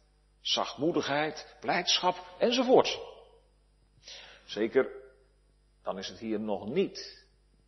zachtmoedigheid, 0.42 1.56
blijdschap 1.60 2.36
enzovoort. 2.40 3.00
Zeker, 4.46 4.90
dan 5.84 5.98
is 5.98 6.08
het 6.08 6.20
hier 6.20 6.40
nog 6.40 6.68
niet 6.68 7.26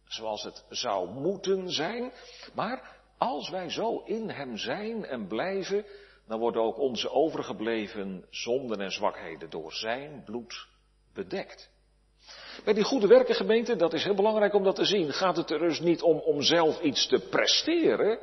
zoals 0.07 0.43
het 0.43 0.65
zou 0.69 1.09
moeten 1.09 1.71
zijn, 1.71 2.11
maar 2.53 2.95
als 3.17 3.49
wij 3.49 3.69
zo 3.69 4.03
in 4.05 4.29
Hem 4.29 4.57
zijn 4.57 5.05
en 5.05 5.27
blijven, 5.27 5.85
dan 6.27 6.39
worden 6.39 6.61
ook 6.61 6.77
onze 6.77 7.09
overgebleven 7.09 8.25
zonden 8.29 8.81
en 8.81 8.91
zwakheden 8.91 9.49
door 9.49 9.73
Zijn 9.73 10.23
bloed 10.23 10.67
bedekt. 11.13 11.69
Bij 12.63 12.73
die 12.73 12.83
goede 12.83 13.07
werken 13.07 13.35
gemeente, 13.35 13.75
dat 13.75 13.93
is 13.93 14.03
heel 14.03 14.15
belangrijk 14.15 14.53
om 14.53 14.63
dat 14.63 14.75
te 14.75 14.85
zien, 14.85 15.13
gaat 15.13 15.37
het 15.37 15.51
er 15.51 15.59
dus 15.59 15.79
niet 15.79 16.01
om 16.01 16.19
om 16.19 16.41
zelf 16.41 16.81
iets 16.81 17.07
te 17.07 17.19
presteren, 17.19 18.19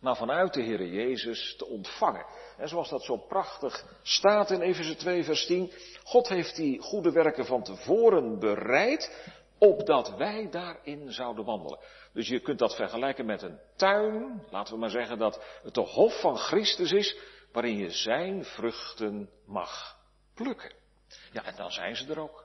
maar 0.00 0.16
vanuit 0.16 0.54
de 0.54 0.62
Heer 0.62 0.86
Jezus 0.86 1.54
te 1.58 1.66
ontvangen. 1.66 2.26
En 2.56 2.68
zoals 2.68 2.88
dat 2.88 3.04
zo 3.04 3.16
prachtig 3.16 3.84
staat 4.02 4.50
in 4.50 4.60
Efeze 4.60 4.96
2 4.96 5.24
vers 5.24 5.46
10, 5.46 5.72
God 6.04 6.28
heeft 6.28 6.56
die 6.56 6.80
goede 6.80 7.12
werken 7.12 7.46
van 7.46 7.62
tevoren 7.62 8.38
bereid, 8.38 9.30
opdat 9.58 10.16
wij 10.16 10.48
daarin 10.50 11.12
zouden 11.12 11.44
wandelen. 11.44 11.78
Dus 12.12 12.28
je 12.28 12.40
kunt 12.40 12.58
dat 12.58 12.74
vergelijken 12.74 13.26
met 13.26 13.42
een 13.42 13.58
tuin, 13.76 14.42
laten 14.50 14.74
we 14.74 14.80
maar 14.80 14.90
zeggen 14.90 15.18
dat 15.18 15.44
het 15.62 15.74
de 15.74 15.80
hof 15.80 16.20
van 16.20 16.36
Christus 16.36 16.92
is, 16.92 17.16
waarin 17.52 17.76
je 17.76 17.90
zijn 17.90 18.44
vruchten 18.44 19.30
mag 19.46 19.96
plukken. 20.34 20.72
Ja, 21.32 21.44
en 21.44 21.56
dan 21.56 21.70
zijn 21.70 21.96
ze 21.96 22.10
er 22.12 22.18
ook. 22.18 22.44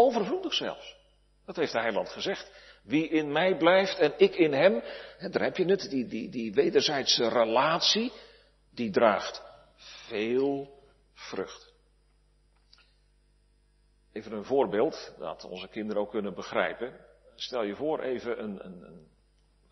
Overvloedig 0.00 0.54
zelfs. 0.54 0.96
Dat 1.44 1.56
heeft 1.56 1.72
de 1.72 1.80
heiland 1.80 2.08
gezegd. 2.08 2.52
Wie 2.82 3.08
in 3.08 3.32
mij 3.32 3.56
blijft 3.56 3.98
en 3.98 4.12
ik 4.16 4.34
in 4.34 4.52
hem, 4.52 4.82
daar 5.30 5.42
heb 5.42 5.56
je 5.56 5.64
het, 5.64 5.90
die, 5.90 6.06
die, 6.06 6.28
die 6.28 6.52
wederzijdse 6.52 7.28
relatie, 7.28 8.12
die 8.74 8.90
draagt 8.90 9.42
veel 9.76 10.80
vrucht. 11.14 11.72
Even 14.12 14.32
een 14.32 14.44
voorbeeld 14.44 15.14
dat 15.18 15.44
onze 15.44 15.68
kinderen 15.68 16.02
ook 16.02 16.10
kunnen 16.10 16.34
begrijpen. 16.34 17.06
Stel 17.34 17.62
je 17.62 17.76
voor 17.76 18.00
even 18.00 18.42
een, 18.42 18.64
een, 18.64 19.08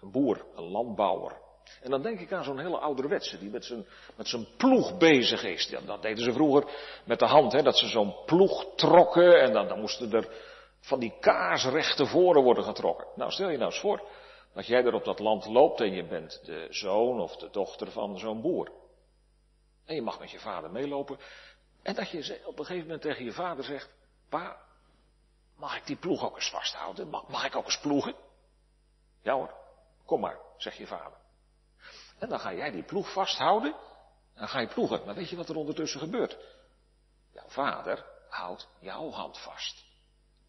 een 0.01 0.11
boer, 0.11 0.47
een 0.55 0.65
landbouwer. 0.65 1.37
En 1.83 1.91
dan 1.91 2.03
denk 2.03 2.21
ik 2.21 2.33
aan 2.33 2.45
zo'n 2.45 2.59
hele 2.59 2.79
ouderwetse, 2.79 3.39
die 3.39 3.51
met 3.51 3.65
zijn, 3.65 3.87
met 4.17 4.29
zijn 4.29 4.47
ploeg 4.57 4.99
bezig 4.99 5.45
is. 5.45 5.69
Ja, 5.69 5.81
dat 5.81 6.03
deden 6.03 6.25
ze 6.25 6.33
vroeger 6.33 6.65
met 7.05 7.19
de 7.19 7.27
hand, 7.27 7.53
hè, 7.53 7.63
dat 7.63 7.79
ze 7.79 7.87
zo'n 7.87 8.15
ploeg 8.27 8.67
trokken 8.75 9.41
en 9.41 9.53
dan, 9.53 9.69
dan 9.69 9.81
moesten 9.81 10.13
er 10.13 10.29
van 10.81 10.99
die 10.99 11.15
kaarsrechte 11.21 12.07
voren 12.07 12.43
worden 12.43 12.65
getrokken. 12.65 13.07
Nou, 13.15 13.31
stel 13.31 13.49
je 13.49 13.57
nou 13.57 13.71
eens 13.71 13.81
voor 13.81 14.03
dat 14.55 14.67
jij 14.67 14.85
er 14.85 14.95
op 14.95 15.05
dat 15.05 15.19
land 15.19 15.47
loopt 15.47 15.81
en 15.81 15.93
je 15.93 16.07
bent 16.07 16.41
de 16.45 16.67
zoon 16.71 17.21
of 17.21 17.37
de 17.37 17.51
dochter 17.51 17.91
van 17.91 18.19
zo'n 18.19 18.41
boer. 18.41 18.73
En 19.85 19.95
je 19.95 20.03
mag 20.03 20.19
met 20.19 20.31
je 20.31 20.39
vader 20.39 20.71
meelopen. 20.71 21.19
En 21.83 21.95
dat 21.95 22.11
je 22.11 22.41
op 22.45 22.59
een 22.59 22.65
gegeven 22.65 22.87
moment 22.87 23.03
tegen 23.03 23.25
je 23.25 23.33
vader 23.33 23.65
zegt, 23.65 23.91
pa, 24.29 24.57
mag 25.57 25.77
ik 25.77 25.87
die 25.87 25.97
ploeg 25.97 26.25
ook 26.25 26.35
eens 26.35 26.51
vasthouden? 26.51 27.09
Mag 27.09 27.45
ik 27.45 27.57
ook 27.57 27.65
eens 27.65 27.81
ploegen? 27.81 28.15
Ja 29.23 29.35
hoor, 29.35 29.55
kom 30.05 30.21
maar, 30.21 30.39
zegt 30.57 30.77
je 30.77 30.87
vader. 30.87 31.18
En 32.19 32.29
dan 32.29 32.41
ga 32.41 32.53
jij 32.53 32.71
die 32.71 32.83
ploeg 32.83 33.13
vasthouden. 33.13 33.73
En 34.35 34.41
dan 34.41 34.49
ga 34.49 34.61
je 34.61 34.67
ploegen. 34.67 35.05
Maar 35.05 35.15
weet 35.15 35.29
je 35.29 35.37
wat 35.37 35.49
er 35.49 35.57
ondertussen 35.57 36.01
gebeurt? 36.01 36.37
Jouw 37.33 37.49
vader 37.49 38.05
houdt 38.29 38.69
jouw 38.81 39.11
hand 39.11 39.39
vast. 39.39 39.85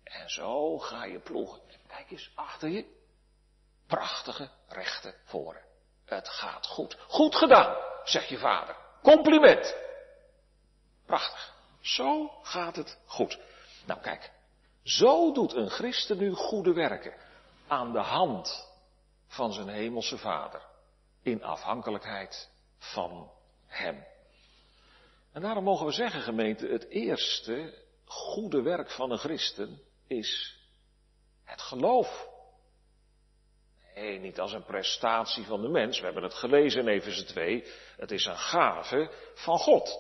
En 0.04 0.30
zo 0.30 0.78
ga 0.80 1.06
je 1.06 1.20
ploegen. 1.20 1.62
Kijk 1.88 2.12
eens 2.12 2.32
achter 2.36 2.70
je. 2.70 2.98
Prachtige 3.88 4.50
rechte 4.68 5.16
voren. 5.24 5.62
Het 6.06 6.30
gaat 6.30 6.68
goed. 6.68 6.98
Goed 7.08 7.36
gedaan, 7.36 7.76
zegt 8.04 8.28
je 8.28 8.38
vader. 8.38 8.76
Compliment. 9.04 9.76
Prachtig. 11.06 11.54
Zo 11.82 12.32
gaat 12.42 12.76
het 12.76 12.98
goed. 13.06 13.40
Nou 13.86 14.00
kijk, 14.00 14.32
zo 14.84 15.32
doet 15.32 15.54
een 15.54 15.70
christen 15.70 16.18
nu 16.18 16.34
goede 16.34 16.74
werken. 16.74 17.14
Aan 17.68 17.92
de 17.92 18.00
hand 18.00 18.68
van 19.28 19.54
zijn 19.54 19.68
hemelse 19.68 20.18
vader 20.18 20.69
in 21.24 21.44
afhankelijkheid 21.44 22.50
van 22.78 23.32
Hem. 23.66 24.06
En 25.32 25.42
daarom 25.42 25.64
mogen 25.64 25.86
we 25.86 25.92
zeggen, 25.92 26.22
gemeente, 26.22 26.68
het 26.68 26.90
eerste 26.90 27.84
goede 28.06 28.62
werk 28.62 28.92
van 28.92 29.12
een 29.12 29.18
christen 29.18 29.82
is 30.08 30.60
het 31.44 31.62
geloof. 31.62 32.28
Nee, 33.96 34.20
niet 34.20 34.40
als 34.40 34.54
een 34.54 34.66
prestatie 34.66 35.46
van 35.46 35.62
de 35.62 35.70
mens. 35.70 36.00
We 36.00 36.06
hebben 36.06 36.24
het 36.24 36.34
gelezen 36.34 36.82
in 36.82 36.88
Efeze 36.88 37.26
2. 37.26 37.64
Het 37.98 38.12
is 38.12 38.26
een 38.26 38.38
gave 38.38 39.12
van 39.34 39.58
God. 39.58 40.00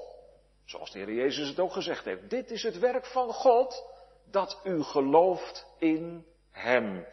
Zoals 0.66 0.92
de 0.92 1.00
Heer 1.00 1.14
Jezus 1.14 1.48
het 1.48 1.60
ook 1.60 1.74
gezegd 1.74 2.06
heeft. 2.06 2.30
Dit 2.30 2.52
is 2.52 2.64
het 2.64 2.80
werk 2.80 3.06
van 3.06 3.34
God 3.34 3.84
dat 4.32 4.60
u 4.64 4.84
gelooft 4.84 5.66
in 5.78 6.26
Hem. 6.52 7.06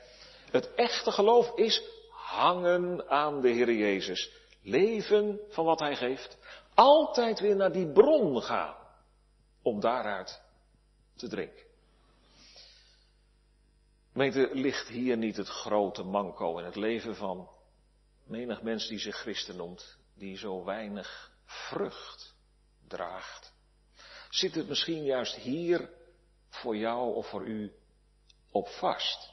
Het 0.51 0.75
echte 0.75 1.13
geloof 1.13 1.57
is 1.57 1.83
hangen 2.27 3.09
aan 3.09 3.41
de 3.41 3.49
Heer 3.49 3.73
Jezus. 3.73 4.31
Leven 4.63 5.41
van 5.49 5.65
wat 5.65 5.79
Hij 5.79 5.97
geeft. 5.97 6.39
Altijd 6.75 7.41
weer 7.41 7.57
naar 7.57 7.73
die 7.73 7.93
bron 7.93 8.43
gaan. 8.43 8.75
Om 9.63 9.81
daaruit 9.81 10.43
te 11.17 11.29
drinken. 11.29 11.65
Gemeente, 14.13 14.51
ligt 14.53 14.89
hier 14.89 15.17
niet 15.17 15.37
het 15.37 15.49
grote 15.49 16.03
manco 16.03 16.59
in 16.59 16.65
het 16.65 16.77
leven 16.77 17.17
van 17.17 17.49
menig 18.25 18.63
mens 18.63 18.89
die 18.89 18.99
zich 18.99 19.17
christen 19.17 19.57
noemt, 19.57 19.99
die 20.15 20.37
zo 20.37 20.65
weinig 20.65 21.33
vrucht 21.45 22.35
draagt? 22.89 23.53
Zit 24.31 24.55
het 24.55 24.69
misschien 24.69 25.05
juist 25.05 25.35
hier 25.35 25.91
voor 26.49 26.77
jou 26.77 27.15
of 27.15 27.29
voor 27.29 27.47
u 27.47 27.73
op 28.51 28.69
vast? 28.69 29.33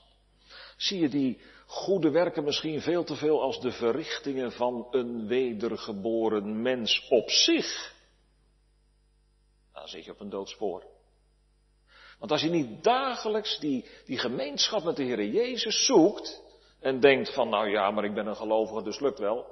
Zie 0.77 0.99
je 0.99 1.09
die 1.09 1.41
goede 1.73 2.09
werken 2.09 2.43
misschien 2.43 2.81
veel 2.81 3.03
te 3.03 3.15
veel 3.15 3.41
als 3.41 3.59
de 3.59 3.71
verrichtingen 3.71 4.51
van 4.51 4.87
een 4.91 5.27
wedergeboren 5.27 6.61
mens 6.61 7.07
op 7.09 7.29
zich. 7.29 7.93
Dan 9.73 9.87
zit 9.87 10.05
je 10.05 10.11
op 10.11 10.19
een 10.19 10.29
doodspoor. 10.29 10.83
Want 12.19 12.31
als 12.31 12.41
je 12.41 12.49
niet 12.49 12.83
dagelijks 12.83 13.59
die, 13.59 13.85
die 14.05 14.17
gemeenschap 14.17 14.83
met 14.83 14.95
de 14.95 15.03
Heer 15.03 15.25
Jezus 15.25 15.85
zoekt 15.85 16.41
en 16.79 16.99
denkt 16.99 17.33
van 17.33 17.49
nou 17.49 17.69
ja, 17.69 17.91
maar 17.91 18.03
ik 18.03 18.13
ben 18.13 18.27
een 18.27 18.35
gelovige, 18.35 18.83
dus 18.83 18.99
lukt 18.99 19.19
wel. 19.19 19.45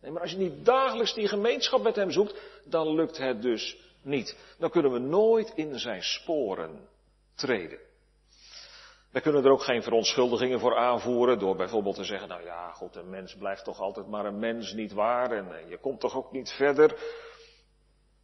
Nee, 0.00 0.10
maar 0.10 0.22
als 0.22 0.30
je 0.30 0.36
niet 0.36 0.64
dagelijks 0.64 1.14
die 1.14 1.28
gemeenschap 1.28 1.82
met 1.82 1.96
Hem 1.96 2.10
zoekt, 2.10 2.40
dan 2.64 2.94
lukt 2.94 3.18
het 3.18 3.42
dus 3.42 3.76
niet. 4.02 4.36
Dan 4.58 4.70
kunnen 4.70 4.92
we 4.92 4.98
nooit 4.98 5.52
in 5.54 5.78
zijn 5.78 6.02
sporen 6.02 6.88
treden. 7.34 7.78
Wij 9.10 9.22
kunnen 9.22 9.44
er 9.44 9.50
ook 9.50 9.62
geen 9.62 9.82
verontschuldigingen 9.82 10.60
voor 10.60 10.76
aanvoeren 10.76 11.38
door 11.38 11.56
bijvoorbeeld 11.56 11.96
te 11.96 12.04
zeggen, 12.04 12.28
nou 12.28 12.44
ja, 12.44 12.72
goed, 12.72 12.96
een 12.96 13.10
mens 13.10 13.34
blijft 13.34 13.64
toch 13.64 13.80
altijd 13.80 14.06
maar 14.06 14.24
een 14.24 14.38
mens, 14.38 14.72
niet 14.72 14.92
waar, 14.92 15.30
en 15.30 15.68
je 15.68 15.78
komt 15.78 16.00
toch 16.00 16.16
ook 16.16 16.32
niet 16.32 16.50
verder. 16.50 17.18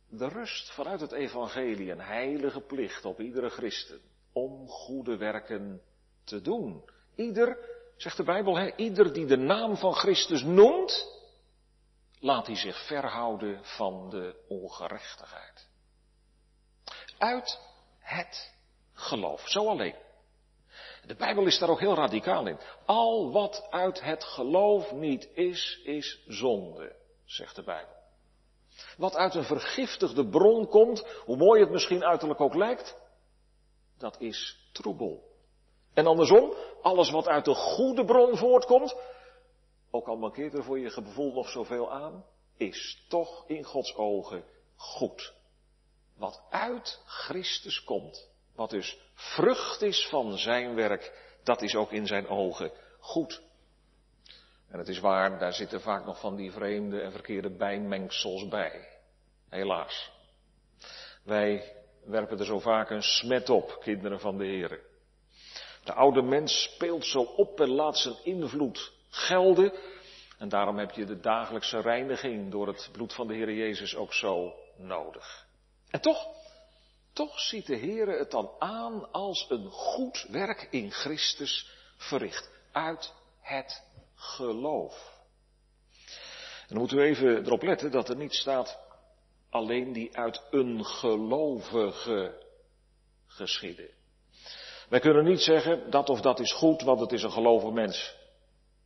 de 0.09 0.29
rust 0.29 0.71
vanuit 0.71 1.01
het 1.01 1.13
evangelie 1.13 1.91
een 1.91 2.01
heilige 2.01 2.61
plicht 2.61 3.05
op 3.05 3.21
iedere 3.21 3.49
christen 3.49 4.01
om 4.33 4.69
goede 4.69 5.17
werken 5.17 5.83
te 6.25 6.41
doen. 6.41 6.91
Ieder, 7.15 7.59
zegt 7.97 8.17
de 8.17 8.25
Bijbel, 8.25 8.59
ieder 8.77 9.13
die 9.13 9.27
de 9.27 9.37
naam 9.37 9.77
van 9.77 9.95
Christus 9.95 10.43
noemt, 10.43 11.07
laat 12.21 12.47
hij 12.47 12.57
zich 12.57 12.87
verhouden 12.87 13.65
van 13.65 14.11
de 14.11 14.45
ongerechtigheid. 14.49 15.69
Uit 17.19 17.61
het 17.99 18.55
geloof, 18.93 19.49
zo 19.49 19.69
alleen. 19.69 20.05
De 21.07 21.15
Bijbel 21.15 21.47
is 21.47 21.59
daar 21.59 21.69
ook 21.69 21.81
heel 21.81 21.95
radicaal 21.95 22.47
in. 22.47 22.59
Al 22.85 23.33
wat 23.33 23.67
uit 23.71 24.01
het 24.03 24.25
geloof 24.25 24.93
niet 24.93 25.29
is, 25.35 25.81
is 25.85 26.23
zonde, 26.27 26.97
zegt 27.25 27.57
de 27.57 27.63
Bijbel. 27.63 27.95
Wat 28.97 29.17
uit 29.17 29.35
een 29.35 29.45
vergiftigde 29.45 30.29
bron 30.29 30.69
komt, 30.69 31.07
hoe 31.25 31.37
mooi 31.37 31.61
het 31.61 31.71
misschien 31.71 32.05
uiterlijk 32.05 32.41
ook 32.41 32.55
lijkt, 32.55 32.97
dat 33.99 34.21
is 34.21 34.69
troebel. 34.73 35.23
En 35.95 36.07
andersom, 36.07 36.55
alles 36.83 37.11
wat 37.11 37.27
uit 37.27 37.45
de 37.45 37.55
goede 37.55 38.05
bron 38.05 38.37
voortkomt, 38.37 38.97
ook 39.91 40.09
al 40.09 40.17
mankeert 40.17 40.55
er 40.55 40.65
voor 40.65 40.79
je 40.79 40.91
gevoel 40.91 41.33
nog 41.33 41.49
zoveel 41.49 41.93
aan, 41.93 42.25
is 42.57 43.05
toch 43.09 43.45
in 43.49 43.65
Gods 43.65 43.95
ogen 43.97 44.45
goed. 44.77 45.35
Wat 46.17 46.43
uit 46.51 47.03
Christus 47.05 47.85
komt, 47.85 48.31
wat 48.57 48.71
dus 48.71 48.99
vrucht 49.15 49.83
is 49.83 50.07
van 50.09 50.39
zijn 50.39 50.75
werk, 50.75 51.13
dat 51.43 51.63
is 51.63 51.75
ook 51.75 51.93
in 51.93 52.07
zijn 52.07 52.29
ogen 52.29 52.73
goed. 52.99 53.43
En 54.69 54.79
het 54.79 54.89
is 54.89 54.99
waar, 54.99 55.39
daar 55.39 55.53
zitten 55.53 55.81
vaak 55.81 56.05
nog 56.05 56.21
van 56.21 56.37
die 56.37 56.53
vreemde 56.53 57.01
en 57.01 57.13
verkeerde 57.13 57.57
bijmengsels 57.57 58.49
bij. 58.49 58.89
Helaas. 59.49 60.11
Wij 61.25 61.77
werpen 62.05 62.39
er 62.39 62.45
zo 62.45 62.59
vaak 62.59 62.91
een 62.91 63.03
smet 63.03 63.51
op, 63.51 63.77
kinderen 63.81 64.21
van 64.21 64.39
de 64.39 64.45
Heer. 64.45 64.81
De 65.85 65.93
oude 65.93 66.23
mens 66.23 66.63
speelt 66.63 67.05
zo 67.05 67.21
op 67.21 67.61
en 67.61 67.71
laat 67.71 67.99
zijn 67.99 68.17
invloed 68.23 68.93
gelden. 69.09 69.73
En 70.39 70.49
daarom 70.49 70.79
heb 70.79 70.91
je 70.91 71.05
de 71.05 71.21
dagelijkse 71.21 71.81
reiniging 71.81 72.51
door 72.51 72.67
het 72.67 72.89
bloed 72.93 73.15
van 73.15 73.27
de 73.27 73.35
Heer 73.35 73.53
Jezus 73.53 73.97
ook 73.97 74.13
zo 74.13 74.55
nodig. 74.77 75.47
En 75.91 76.01
toch, 76.01 76.27
toch 77.17 77.41
ziet 77.41 77.67
de 77.67 77.77
Heer 77.77 78.09
het 78.09 78.31
dan 78.31 78.51
aan 78.59 79.13
als 79.13 79.47
een 79.49 79.71
goed 79.71 80.27
werk 80.31 80.69
in 80.71 80.91
Christus 80.91 81.71
verricht. 81.97 82.51
Uit 82.73 83.13
het 83.41 83.83
geloof. 84.15 85.15
En 86.61 86.69
dan 86.69 86.79
moeten 86.79 86.97
we 86.97 87.03
even 87.03 87.45
erop 87.45 87.63
letten 87.63 87.91
dat 87.91 88.09
er 88.09 88.17
niet 88.17 88.35
staat 88.35 88.79
alleen 89.51 89.93
die 89.93 90.17
uit 90.17 90.43
een 90.51 90.85
gelovige 90.85 92.43
geschieden. 93.27 93.91
Wij 94.89 95.01
kunnen 95.01 95.25
niet 95.25 95.41
zeggen 95.41 95.91
dat 95.91 96.09
of 96.09 96.21
dat 96.21 96.41
is 96.41 96.53
goed, 96.53 96.83
want 96.83 97.01
het 97.01 97.13
is 97.13 97.23
een 97.23 97.33
gelovig 97.33 97.71
mens 97.71 98.17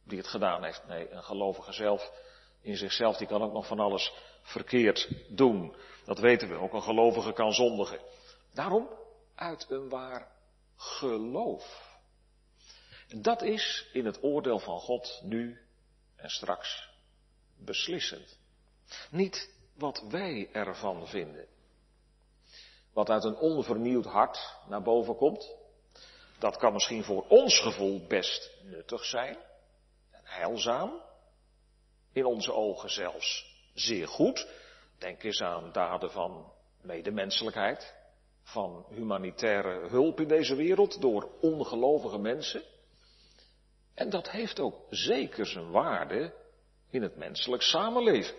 die 0.04 0.18
het 0.18 0.28
gedaan 0.28 0.64
heeft. 0.64 0.87
Nee, 0.87 1.10
een 1.10 1.22
gelovige 1.22 1.72
zelf 1.72 2.10
in 2.62 2.76
zichzelf, 2.76 3.16
die 3.16 3.26
kan 3.26 3.42
ook 3.42 3.52
nog 3.52 3.66
van 3.66 3.80
alles 3.80 4.12
verkeerd 4.42 5.08
doen. 5.28 5.75
Dat 6.04 6.18
weten 6.18 6.49
we, 6.49 6.54
ook 6.54 6.72
een 6.72 6.82
gelovige 6.82 7.32
kan 7.32 7.52
zondigen. 7.52 7.99
Daarom 8.52 8.88
uit 9.35 9.66
een 9.69 9.88
waar 9.88 10.33
geloof. 10.76 11.99
Dat 13.09 13.42
is 13.42 13.88
in 13.92 14.07
het 14.07 14.23
oordeel 14.23 14.59
van 14.59 14.80
God 14.80 15.21
nu 15.23 15.61
en 16.16 16.30
straks 16.30 16.88
beslissend. 17.57 18.38
Niet 19.11 19.50
wat 19.75 20.02
wij 20.09 20.49
ervan 20.52 21.07
vinden. 21.07 21.47
Wat 22.92 23.11
uit 23.11 23.25
een 23.25 23.37
onvernieuwd 23.37 24.04
hart 24.04 24.57
naar 24.69 24.83
boven 24.83 25.16
komt, 25.16 25.54
dat 26.38 26.57
kan 26.57 26.73
misschien 26.73 27.04
voor 27.04 27.26
ons 27.28 27.61
gevoel 27.61 28.07
best 28.07 28.50
nuttig 28.62 29.04
zijn 29.04 29.36
en 30.10 30.23
heilzaam. 30.25 31.02
In 32.13 32.25
onze 32.25 32.52
ogen 32.52 32.91
zelfs 32.91 33.56
zeer 33.75 34.08
goed. 34.08 34.49
Denk 34.99 35.23
eens 35.23 35.43
aan 35.43 35.73
daden 35.73 36.10
van 36.10 36.52
medemenselijkheid, 36.80 37.95
van 38.50 38.84
humanitaire 38.89 39.89
hulp 39.89 40.21
in 40.21 40.28
deze 40.28 40.54
wereld 40.54 41.00
door 41.00 41.30
ongelovige 41.41 42.19
mensen. 42.19 42.63
En 43.95 44.10
dat 44.10 44.30
heeft 44.30 44.60
ook 44.60 44.86
zeker 44.91 45.47
zijn 45.47 45.71
waarde 45.71 46.34
in 46.91 47.02
het 47.02 47.17
menselijk 47.17 47.63
samenleven. 47.63 48.34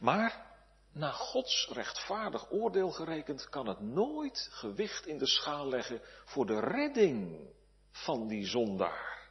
Maar 0.00 0.46
naar 0.92 1.12
Gods 1.12 1.68
rechtvaardig 1.72 2.50
oordeel 2.50 2.90
gerekend 2.90 3.48
kan 3.48 3.66
het 3.66 3.80
nooit 3.80 4.48
gewicht 4.50 5.06
in 5.06 5.18
de 5.18 5.26
schaal 5.26 5.68
leggen 5.68 6.00
voor 6.24 6.46
de 6.46 6.60
redding 6.60 7.50
van 7.90 8.28
die 8.28 8.46
zondaar. 8.46 9.28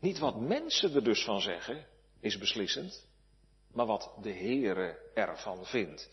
Niet 0.00 0.18
wat 0.18 0.40
mensen 0.40 0.94
er 0.94 1.04
dus 1.04 1.24
van 1.24 1.40
zeggen 1.40 1.86
is 2.20 2.38
beslissend, 2.38 3.06
maar 3.72 3.86
wat 3.86 4.12
de 4.20 4.32
Heere 4.32 4.98
ervan 5.14 5.66
vindt. 5.66 6.10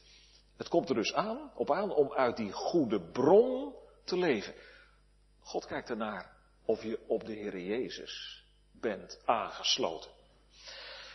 Het 0.58 0.68
komt 0.68 0.90
er 0.90 0.96
dus 0.96 1.14
aan, 1.14 1.52
op 1.56 1.72
aan 1.72 1.94
om 1.94 2.14
uit 2.14 2.38
die 2.38 2.52
goede 2.52 3.02
bron 3.12 3.74
te 4.04 4.18
leven. 4.18 4.54
God 5.40 5.66
kijkt 5.66 5.90
ernaar 5.90 6.36
of 6.66 6.84
je 6.84 7.00
op 7.08 7.26
de 7.26 7.34
Heere 7.34 7.66
Jezus 7.66 8.44
bent 8.72 9.20
aangesloten. 9.26 10.12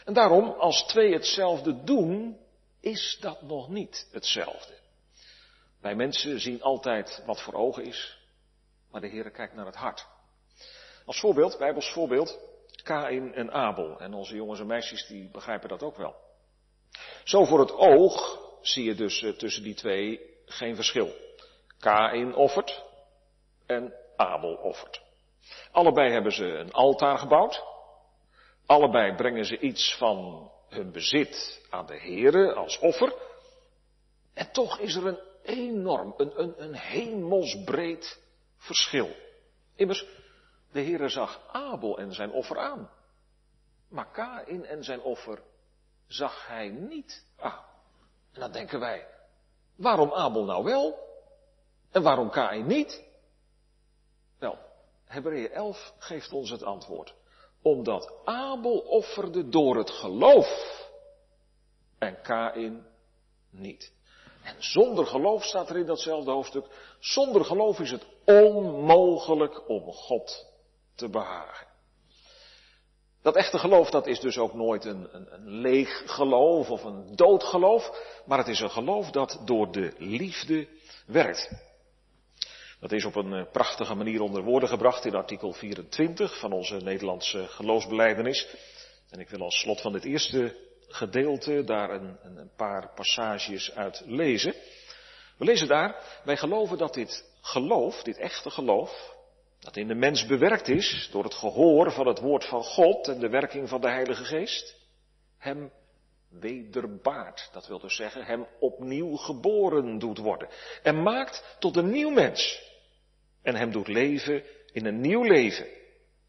En 0.05 0.14
daarom, 0.14 0.50
als 0.50 0.83
twee 0.87 1.12
hetzelfde 1.12 1.85
doen, 1.85 2.38
is 2.81 3.18
dat 3.20 3.42
nog 3.42 3.68
niet 3.68 4.09
hetzelfde. 4.12 4.79
Wij 5.81 5.94
mensen 5.94 6.40
zien 6.40 6.62
altijd 6.62 7.22
wat 7.26 7.42
voor 7.42 7.55
ogen 7.55 7.85
is, 7.85 8.18
maar 8.90 9.00
de 9.00 9.09
Heer 9.09 9.31
kijkt 9.31 9.55
naar 9.55 9.66
het 9.66 9.74
hart. 9.74 10.07
Als 11.05 11.20
voorbeeld, 11.20 11.59
Bijbels 11.59 11.92
voorbeeld, 11.92 12.38
Kain 12.83 13.35
en 13.35 13.53
Abel. 13.53 14.00
En 14.00 14.14
onze 14.14 14.35
jongens 14.35 14.61
en 14.61 14.66
meisjes 14.66 15.07
die 15.07 15.31
begrijpen 15.31 15.68
dat 15.68 15.83
ook 15.83 15.96
wel. 15.96 16.14
Zo 17.24 17.44
voor 17.44 17.61
het 17.61 17.72
oog 17.72 18.39
zie 18.60 18.84
je 18.84 18.94
dus 18.94 19.22
eh, 19.22 19.32
tussen 19.32 19.62
die 19.62 19.74
twee 19.74 20.20
geen 20.44 20.74
verschil. 20.74 21.14
Kain 21.78 22.34
offert 22.34 22.84
en 23.66 23.94
Abel 24.16 24.54
offert. 24.54 25.02
Allebei 25.70 26.12
hebben 26.12 26.32
ze 26.32 26.44
een 26.44 26.72
altaar 26.72 27.18
gebouwd. 27.18 27.64
Allebei 28.66 29.14
brengen 29.14 29.44
ze 29.44 29.58
iets 29.58 29.96
van 29.96 30.50
hun 30.68 30.92
bezit 30.92 31.66
aan 31.70 31.86
de 31.86 32.00
Here 32.00 32.54
als 32.54 32.78
offer. 32.78 33.14
En 34.34 34.52
toch 34.52 34.78
is 34.78 34.94
er 34.94 35.06
een 35.06 35.20
enorm, 35.42 36.14
een, 36.16 36.40
een, 36.40 36.62
een 36.62 36.74
hemelsbreed 36.74 38.22
verschil. 38.56 39.16
Immers, 39.74 40.06
de 40.72 40.80
Heere 40.80 41.08
zag 41.08 41.40
Abel 41.52 41.98
en 41.98 42.12
zijn 42.12 42.30
offer 42.30 42.58
aan. 42.58 42.90
Maar 43.88 44.10
Kain 44.10 44.64
en 44.64 44.84
zijn 44.84 45.00
offer 45.00 45.42
zag 46.06 46.46
hij 46.46 46.68
niet 46.68 47.24
aan. 47.36 47.69
En 48.32 48.40
dan 48.40 48.52
denken 48.52 48.80
wij, 48.80 49.06
waarom 49.76 50.12
Abel 50.12 50.44
nou 50.44 50.64
wel? 50.64 50.98
En 51.90 52.02
waarom 52.02 52.30
Kain 52.30 52.66
niet? 52.66 53.04
Wel, 54.38 54.58
Hebreeën 55.04 55.50
11 55.50 55.94
geeft 55.98 56.32
ons 56.32 56.50
het 56.50 56.62
antwoord 56.62 57.14
omdat 57.62 58.12
Abel 58.24 58.78
offerde 58.78 59.48
door 59.48 59.76
het 59.76 59.90
geloof 59.90 60.88
en 61.98 62.22
Kain 62.22 62.86
niet. 63.50 63.92
En 64.42 64.54
zonder 64.58 65.06
geloof 65.06 65.44
staat 65.44 65.70
er 65.70 65.76
in 65.76 65.86
datzelfde 65.86 66.30
hoofdstuk, 66.30 66.66
zonder 66.98 67.44
geloof 67.44 67.78
is 67.78 67.90
het 67.90 68.06
onmogelijk 68.24 69.68
om 69.68 69.92
God 69.92 70.46
te 70.94 71.08
behagen. 71.08 71.66
Dat 73.22 73.37
echte 73.37 73.59
geloof, 73.59 73.90
dat 73.90 74.06
is 74.06 74.20
dus 74.20 74.38
ook 74.38 74.54
nooit 74.54 74.85
een, 74.85 75.09
een, 75.12 75.33
een 75.33 75.48
leeg 75.48 76.02
geloof 76.06 76.70
of 76.70 76.85
een 76.85 77.16
dood 77.16 77.44
geloof, 77.44 77.90
maar 78.26 78.38
het 78.38 78.48
is 78.48 78.61
een 78.61 78.70
geloof 78.70 79.11
dat 79.11 79.40
door 79.44 79.72
de 79.72 79.92
liefde 79.98 80.68
werkt. 81.06 81.50
Dat 82.80 82.92
is 82.92 83.04
op 83.04 83.14
een 83.14 83.33
eh, 83.33 83.50
prachtige 83.52 83.94
manier 83.94 84.20
onder 84.20 84.42
woorden 84.42 84.68
gebracht 84.68 85.04
in 85.04 85.14
artikel 85.14 85.52
24 85.52 86.38
van 86.38 86.52
onze 86.52 86.76
Nederlandse 86.76 87.46
geloofsbeleidenis. 87.48 88.46
En 89.11 89.20
ik 89.20 89.28
wil 89.28 89.40
als 89.40 89.61
slot 89.61 89.80
van 89.80 89.92
dit 89.92 90.04
eerste 90.04 90.56
gedeelte 90.88 91.64
daar 91.64 91.90
een, 91.90 92.16
een 92.22 92.50
paar 92.56 92.92
passages 92.94 93.74
uit 93.74 94.02
lezen. 94.06 94.54
We 95.37 95.44
lezen 95.44 95.68
daar, 95.68 96.20
wij 96.24 96.37
geloven 96.37 96.78
dat 96.78 96.94
dit 96.94 97.24
geloof, 97.40 98.02
dit 98.02 98.18
echte 98.18 98.50
geloof, 98.50 99.14
dat 99.60 99.76
in 99.76 99.88
de 99.88 99.94
mens 99.94 100.26
bewerkt 100.26 100.68
is 100.68 101.08
door 101.12 101.24
het 101.24 101.34
gehoor 101.34 101.92
van 101.92 102.06
het 102.06 102.18
woord 102.18 102.44
van 102.44 102.62
God 102.62 103.08
en 103.08 103.18
de 103.18 103.28
werking 103.28 103.68
van 103.68 103.80
de 103.80 103.88
Heilige 103.88 104.24
Geest, 104.24 104.76
hem 105.38 105.72
wederbaart. 106.28 107.48
Dat 107.52 107.66
wil 107.66 107.78
dus 107.78 107.96
zeggen, 107.96 108.24
hem 108.24 108.46
opnieuw 108.60 109.16
geboren 109.16 109.98
doet 109.98 110.18
worden. 110.18 110.48
En 110.82 111.02
maakt 111.02 111.56
tot 111.58 111.76
een 111.76 111.90
nieuw 111.90 112.10
mens. 112.10 112.68
En 113.42 113.54
hem 113.54 113.72
doet 113.72 113.88
leven 113.88 114.44
in 114.72 114.86
een 114.86 115.00
nieuw 115.00 115.22
leven. 115.22 115.66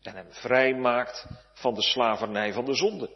En 0.02 0.16
hem 0.16 0.32
vrij 0.32 0.74
maakt 0.74 1.28
van 1.54 1.74
de 1.74 1.84
slavernij 1.84 2.54
van 2.54 2.66
de 2.66 2.76
zonde. 2.76 3.10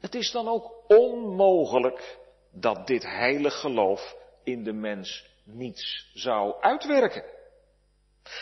Het 0.00 0.14
is 0.14 0.30
dan 0.30 0.48
ook 0.48 0.84
onmogelijk 0.88 2.18
dat 2.52 2.86
dit 2.86 3.02
heilig 3.02 3.60
geloof 3.60 4.16
in 4.44 4.64
de 4.64 4.72
mens 4.72 5.26
niets 5.44 6.10
zou 6.14 6.60
uitwerken. 6.60 7.24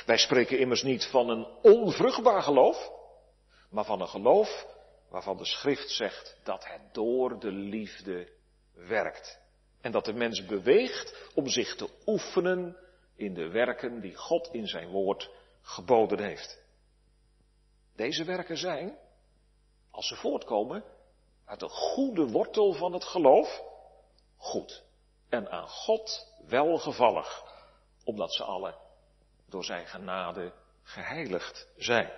Wij 0.07 0.16
spreken 0.16 0.59
immers 0.59 0.83
niet 0.83 1.07
van 1.07 1.29
een 1.29 1.46
onvruchtbaar 1.62 2.42
geloof, 2.42 2.90
maar 3.70 3.85
van 3.85 4.01
een 4.01 4.09
geloof 4.09 4.66
waarvan 5.09 5.37
de 5.37 5.46
schrift 5.46 5.90
zegt 5.90 6.37
dat 6.44 6.64
het 6.64 6.94
door 6.94 7.40
de 7.40 7.51
liefde 7.51 8.29
werkt. 8.72 9.40
En 9.81 9.92
dat 9.92 10.05
de 10.05 10.12
mens 10.12 10.46
beweegt 10.46 11.31
om 11.35 11.48
zich 11.48 11.77
te 11.77 11.88
oefenen 12.07 12.77
in 13.16 13.35
de 13.35 13.48
werken 13.48 14.01
die 14.01 14.14
God 14.14 14.48
in 14.53 14.66
zijn 14.66 14.88
woord 14.88 15.31
geboden 15.61 16.18
heeft. 16.18 16.62
Deze 17.96 18.24
werken 18.24 18.57
zijn, 18.57 18.98
als 19.90 20.09
ze 20.09 20.16
voortkomen, 20.16 20.85
uit 21.44 21.61
de 21.61 21.68
goede 21.68 22.29
wortel 22.29 22.72
van 22.72 22.92
het 22.92 23.05
geloof, 23.05 23.62
goed. 24.37 24.83
En 25.29 25.51
aan 25.51 25.68
God 25.68 26.35
welgevallig, 26.46 27.44
omdat 28.05 28.35
ze 28.35 28.44
alle 28.44 28.74
door 29.49 29.65
zijn 29.65 29.87
genade 29.87 30.53
geheiligd 30.83 31.69
zijn. 31.77 32.11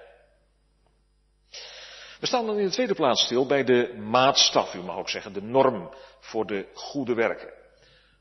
We 2.21 2.27
staan 2.27 2.47
dan 2.47 2.59
in 2.59 2.64
de 2.64 2.73
tweede 2.73 2.95
plaats 2.95 3.25
stil 3.25 3.47
bij 3.47 3.64
de 3.64 3.95
maatstaf, 3.99 4.75
u 4.75 4.83
mag 4.83 4.97
ook 4.97 5.09
zeggen 5.09 5.33
de 5.33 5.43
norm 5.43 5.95
voor 6.21 6.47
de 6.47 6.69
goede 6.75 7.14
werken. 7.14 7.53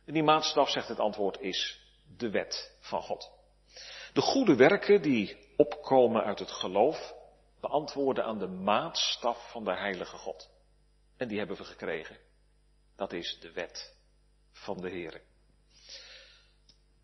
En 0.05 0.13
die 0.13 0.23
maatstaf, 0.23 0.69
zegt 0.69 0.87
het 0.87 0.99
antwoord, 0.99 1.39
is 1.39 1.79
de 2.17 2.29
wet 2.29 2.75
van 2.79 3.01
God. 3.01 3.31
De 4.13 4.21
goede 4.21 4.55
werken 4.55 5.01
die 5.01 5.37
opkomen 5.57 6.23
uit 6.23 6.39
het 6.39 6.51
geloof, 6.51 7.13
beantwoorden 7.59 8.23
aan 8.23 8.39
de 8.39 8.47
maatstaf 8.47 9.51
van 9.51 9.63
de 9.63 9.75
heilige 9.75 10.17
God. 10.17 10.49
En 11.17 11.27
die 11.27 11.37
hebben 11.37 11.57
we 11.57 11.63
gekregen. 11.63 12.17
Dat 12.95 13.13
is 13.13 13.37
de 13.41 13.51
wet 13.51 13.95
van 14.51 14.81
de 14.81 14.89
Heer. 14.89 15.21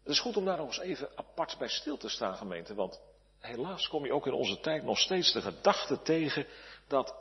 Het 0.05 0.13
is 0.13 0.19
goed 0.19 0.37
om 0.37 0.45
daar 0.45 0.57
nog 0.57 0.67
eens 0.67 0.79
even 0.79 1.09
apart 1.15 1.57
bij 1.57 1.67
stil 1.67 1.97
te 1.97 2.09
staan, 2.09 2.35
gemeente, 2.35 2.75
want 2.75 3.01
helaas 3.39 3.87
kom 3.87 4.05
je 4.05 4.13
ook 4.13 4.27
in 4.27 4.33
onze 4.33 4.59
tijd 4.59 4.83
nog 4.83 4.99
steeds 4.99 5.33
de 5.33 5.41
gedachte 5.41 6.01
tegen 6.01 6.47
dat 6.87 7.15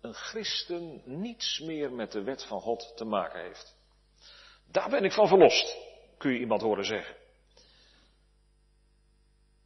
een 0.00 0.14
christen 0.14 1.02
niets 1.04 1.60
meer 1.60 1.92
met 1.92 2.12
de 2.12 2.22
wet 2.22 2.44
van 2.44 2.60
God 2.60 2.92
te 2.96 3.04
maken 3.04 3.40
heeft. 3.40 3.76
Daar 4.70 4.90
ben 4.90 5.04
ik 5.04 5.12
van 5.12 5.28
verlost, 5.28 5.76
kun 6.18 6.32
je 6.32 6.38
iemand 6.38 6.62
horen 6.62 6.84
zeggen. 6.84 7.16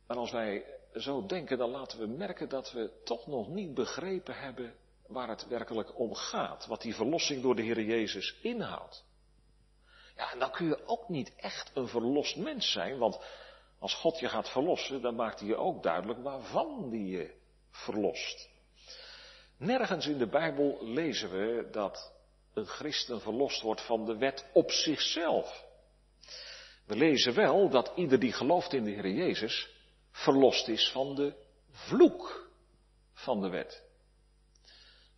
Maar 0.06 0.16
als 0.16 0.30
wij 0.30 0.64
zo 0.94 1.26
denken, 1.26 1.58
dan 1.58 1.70
laten 1.70 1.98
we 1.98 2.06
merken 2.06 2.48
dat 2.48 2.72
we 2.72 3.00
toch 3.04 3.26
nog 3.26 3.48
niet 3.48 3.74
begrepen 3.74 4.34
hebben 4.34 4.74
waar 5.06 5.28
het 5.28 5.46
werkelijk 5.46 5.98
om 5.98 6.14
gaat. 6.14 6.66
Wat 6.66 6.82
die 6.82 6.94
verlossing 6.94 7.42
door 7.42 7.56
de 7.56 7.62
Heer 7.62 7.82
Jezus 7.82 8.36
inhoudt. 8.42 9.04
Ja, 10.18 10.32
en 10.32 10.38
dan 10.38 10.50
kun 10.50 10.66
je 10.66 10.86
ook 10.86 11.08
niet 11.08 11.32
echt 11.36 11.70
een 11.74 11.88
verlost 11.88 12.36
mens 12.36 12.72
zijn, 12.72 12.98
want 12.98 13.18
als 13.78 13.94
God 13.94 14.18
je 14.18 14.28
gaat 14.28 14.50
verlossen, 14.50 15.02
dan 15.02 15.14
maakt 15.14 15.40
hij 15.40 15.48
je 15.48 15.56
ook 15.56 15.82
duidelijk 15.82 16.22
waarvan 16.22 16.90
die 16.90 17.06
je 17.06 17.34
verlost. 17.70 18.48
Nergens 19.56 20.06
in 20.06 20.18
de 20.18 20.28
Bijbel 20.28 20.78
lezen 20.80 21.30
we 21.30 21.68
dat 21.70 22.12
een 22.54 22.66
christen 22.66 23.20
verlost 23.20 23.62
wordt 23.62 23.86
van 23.86 24.04
de 24.04 24.16
wet 24.16 24.46
op 24.52 24.70
zichzelf. 24.70 25.66
We 26.86 26.96
lezen 26.96 27.34
wel 27.34 27.68
dat 27.68 27.92
ieder 27.94 28.18
die 28.18 28.32
gelooft 28.32 28.72
in 28.72 28.84
de 28.84 28.90
Heer 28.90 29.08
Jezus 29.08 29.70
verlost 30.10 30.68
is 30.68 30.90
van 30.90 31.14
de 31.14 31.34
vloek 31.70 32.50
van 33.12 33.40
de 33.40 33.48
wet. 33.48 33.84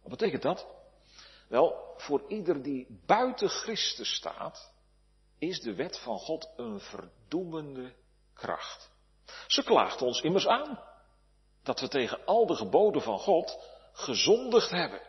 Wat 0.02 0.10
betekent 0.10 0.42
dat? 0.42 0.66
Wel, 1.48 1.94
voor 1.96 2.24
ieder 2.28 2.62
die 2.62 3.00
buiten 3.06 3.48
Christus 3.48 4.14
staat, 4.14 4.72
is 5.40 5.60
de 5.60 5.74
wet 5.74 5.98
van 5.98 6.18
God 6.18 6.48
een 6.56 6.80
verdoemende 6.80 7.92
kracht. 8.34 8.90
Ze 9.46 9.62
klaagt 9.62 10.02
ons 10.02 10.20
immers 10.20 10.46
aan 10.46 10.80
dat 11.62 11.80
we 11.80 11.88
tegen 11.88 12.24
al 12.24 12.46
de 12.46 12.54
geboden 12.54 13.02
van 13.02 13.18
God 13.18 13.58
gezondigd 13.92 14.70
hebben. 14.70 15.00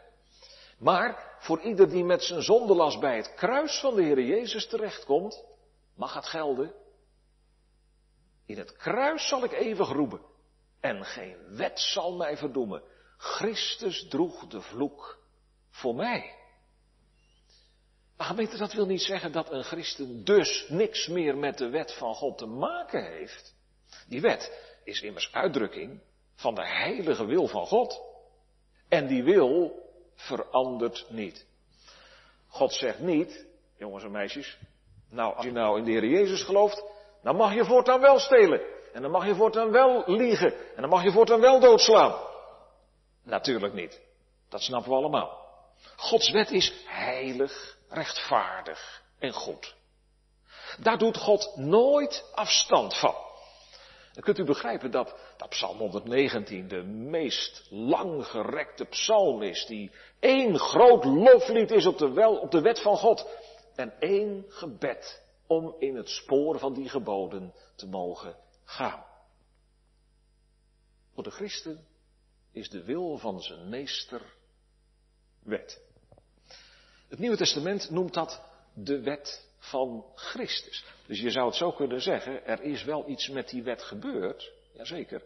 Maar 0.78 1.38
voor 1.40 1.62
ieder 1.62 1.90
die 1.90 2.04
met 2.04 2.24
zijn 2.24 2.42
zondelast 2.42 3.00
bij 3.00 3.16
het 3.16 3.34
kruis 3.34 3.80
van 3.80 3.96
de 3.96 4.04
Heer 4.04 4.22
Jezus 4.22 4.68
terechtkomt, 4.68 5.44
mag 5.96 6.14
het 6.14 6.26
gelden. 6.26 6.74
In 8.46 8.58
het 8.58 8.76
kruis 8.78 9.28
zal 9.28 9.44
ik 9.44 9.52
eeuwig 9.52 9.90
roepen 9.90 10.22
en 10.80 11.06
geen 11.06 11.56
wet 11.56 11.80
zal 11.80 12.16
mij 12.16 12.38
verdoemen. 12.38 12.84
Christus 13.18 14.08
droeg 14.08 14.48
de 14.48 14.62
vloek 14.62 15.20
voor 15.70 15.96
mij. 15.96 16.41
Maar 18.22 18.30
gemeente, 18.30 18.58
dat 18.58 18.74
wil 18.74 18.86
niet 18.86 19.02
zeggen 19.02 19.32
dat 19.32 19.52
een 19.52 19.64
christen 19.64 20.24
dus 20.24 20.66
niks 20.70 21.08
meer 21.08 21.38
met 21.38 21.58
de 21.58 21.70
wet 21.70 21.94
van 21.94 22.16
God 22.16 22.38
te 22.38 22.46
maken 22.46 23.12
heeft. 23.12 23.56
Die 24.08 24.22
wet 24.22 24.70
is 24.84 25.02
immers 25.02 25.34
uitdrukking 25.34 26.02
van 26.36 26.56
de 26.56 26.68
heilige 26.68 27.26
wil 27.26 27.48
van 27.48 27.66
God. 27.66 28.02
En 28.90 29.08
die 29.08 29.24
wil 29.24 29.72
verandert 30.16 31.06
niet. 31.10 31.46
God 32.48 32.74
zegt 32.74 33.00
niet, 33.00 33.46
jongens 33.78 34.04
en 34.04 34.12
meisjes, 34.12 34.58
nou 35.10 35.36
als 35.36 35.46
je 35.46 35.52
nou 35.52 35.78
in 35.78 35.86
de 35.86 35.92
Heer 35.92 36.06
Jezus 36.06 36.44
gelooft, 36.44 36.84
dan 37.24 37.36
mag 37.36 37.54
je 37.54 37.66
voortaan 37.66 38.02
wel 38.02 38.20
stelen. 38.20 38.62
En 38.94 39.02
dan 39.02 39.12
mag 39.12 39.26
je 39.26 39.36
voortaan 39.36 39.72
wel 39.72 40.04
liegen. 40.06 40.54
En 40.76 40.82
dan 40.82 40.90
mag 40.90 41.04
je 41.04 41.12
voortaan 41.12 41.40
wel 41.40 41.60
doodslaan. 41.60 42.20
Natuurlijk 43.24 43.74
niet. 43.74 44.02
Dat 44.50 44.62
snappen 44.62 44.92
we 44.92 44.98
allemaal. 44.98 45.41
Gods 45.96 46.32
wet 46.32 46.52
is 46.52 46.74
heilig, 46.86 47.78
rechtvaardig 47.90 49.04
en 49.20 49.34
goed. 49.34 49.76
Daar 50.80 50.98
doet 50.98 51.18
God 51.18 51.56
nooit 51.56 52.26
afstand 52.34 52.98
van. 52.98 53.16
Dan 54.14 54.24
kunt 54.24 54.38
u 54.38 54.44
begrijpen 54.44 54.92
dat, 54.92 55.16
dat 55.38 55.50
Psalm 55.50 55.78
119 55.78 56.68
de 56.68 56.84
meest 56.84 57.68
langgerekte 57.70 58.86
psalm 58.86 59.42
is, 59.42 59.66
die 59.66 59.92
één 60.20 60.60
groot 60.60 61.06
loflied 61.06 61.72
is 61.72 61.86
op 61.86 61.98
de, 61.98 62.12
wel, 62.12 62.38
op 62.38 62.52
de 62.52 62.62
wet 62.62 62.82
van 62.82 62.98
God 62.98 63.28
en 63.76 64.00
één 64.00 64.46
gebed 64.48 65.24
om 65.48 65.76
in 65.80 65.96
het 65.96 66.10
spoor 66.10 66.60
van 66.60 66.74
die 66.74 66.90
geboden 66.90 67.54
te 67.76 67.88
mogen 67.88 68.36
gaan. 68.64 69.06
Voor 71.14 71.24
de 71.24 71.32
christen 71.32 71.88
is 72.52 72.70
de 72.70 72.84
wil 72.84 73.18
van 73.18 73.42
zijn 73.42 73.70
meester 73.70 74.22
wet. 75.44 75.82
Het 77.10 77.20
Nieuwe 77.20 77.38
Testament 77.38 77.90
noemt 77.90 78.14
dat 78.14 78.42
de 78.74 79.02
wet 79.02 79.48
van 79.58 80.06
Christus. 80.16 80.86
Dus 81.06 81.20
je 81.20 81.32
zou 81.32 81.46
het 81.46 81.56
zo 81.56 81.72
kunnen 81.72 82.02
zeggen, 82.02 82.46
er 82.46 82.62
is 82.62 82.84
wel 82.84 83.10
iets 83.10 83.30
met 83.30 83.50
die 83.50 83.64
wet 83.64 83.82
gebeurd, 83.82 84.52
jazeker. 84.74 85.22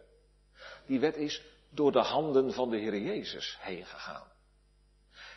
Die 0.86 1.00
wet 1.00 1.16
is 1.16 1.42
door 1.70 1.92
de 1.92 2.02
handen 2.02 2.52
van 2.52 2.70
de 2.70 2.76
Heer 2.78 2.98
Jezus 2.98 3.58
heen 3.60 3.84
gegaan. 3.84 4.26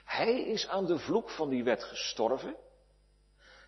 Hij 0.06 0.42
is 0.42 0.68
aan 0.68 0.86
de 0.86 0.98
vloek 0.98 1.30
van 1.30 1.50
die 1.50 1.64
wet 1.64 1.84
gestorven. 1.84 2.56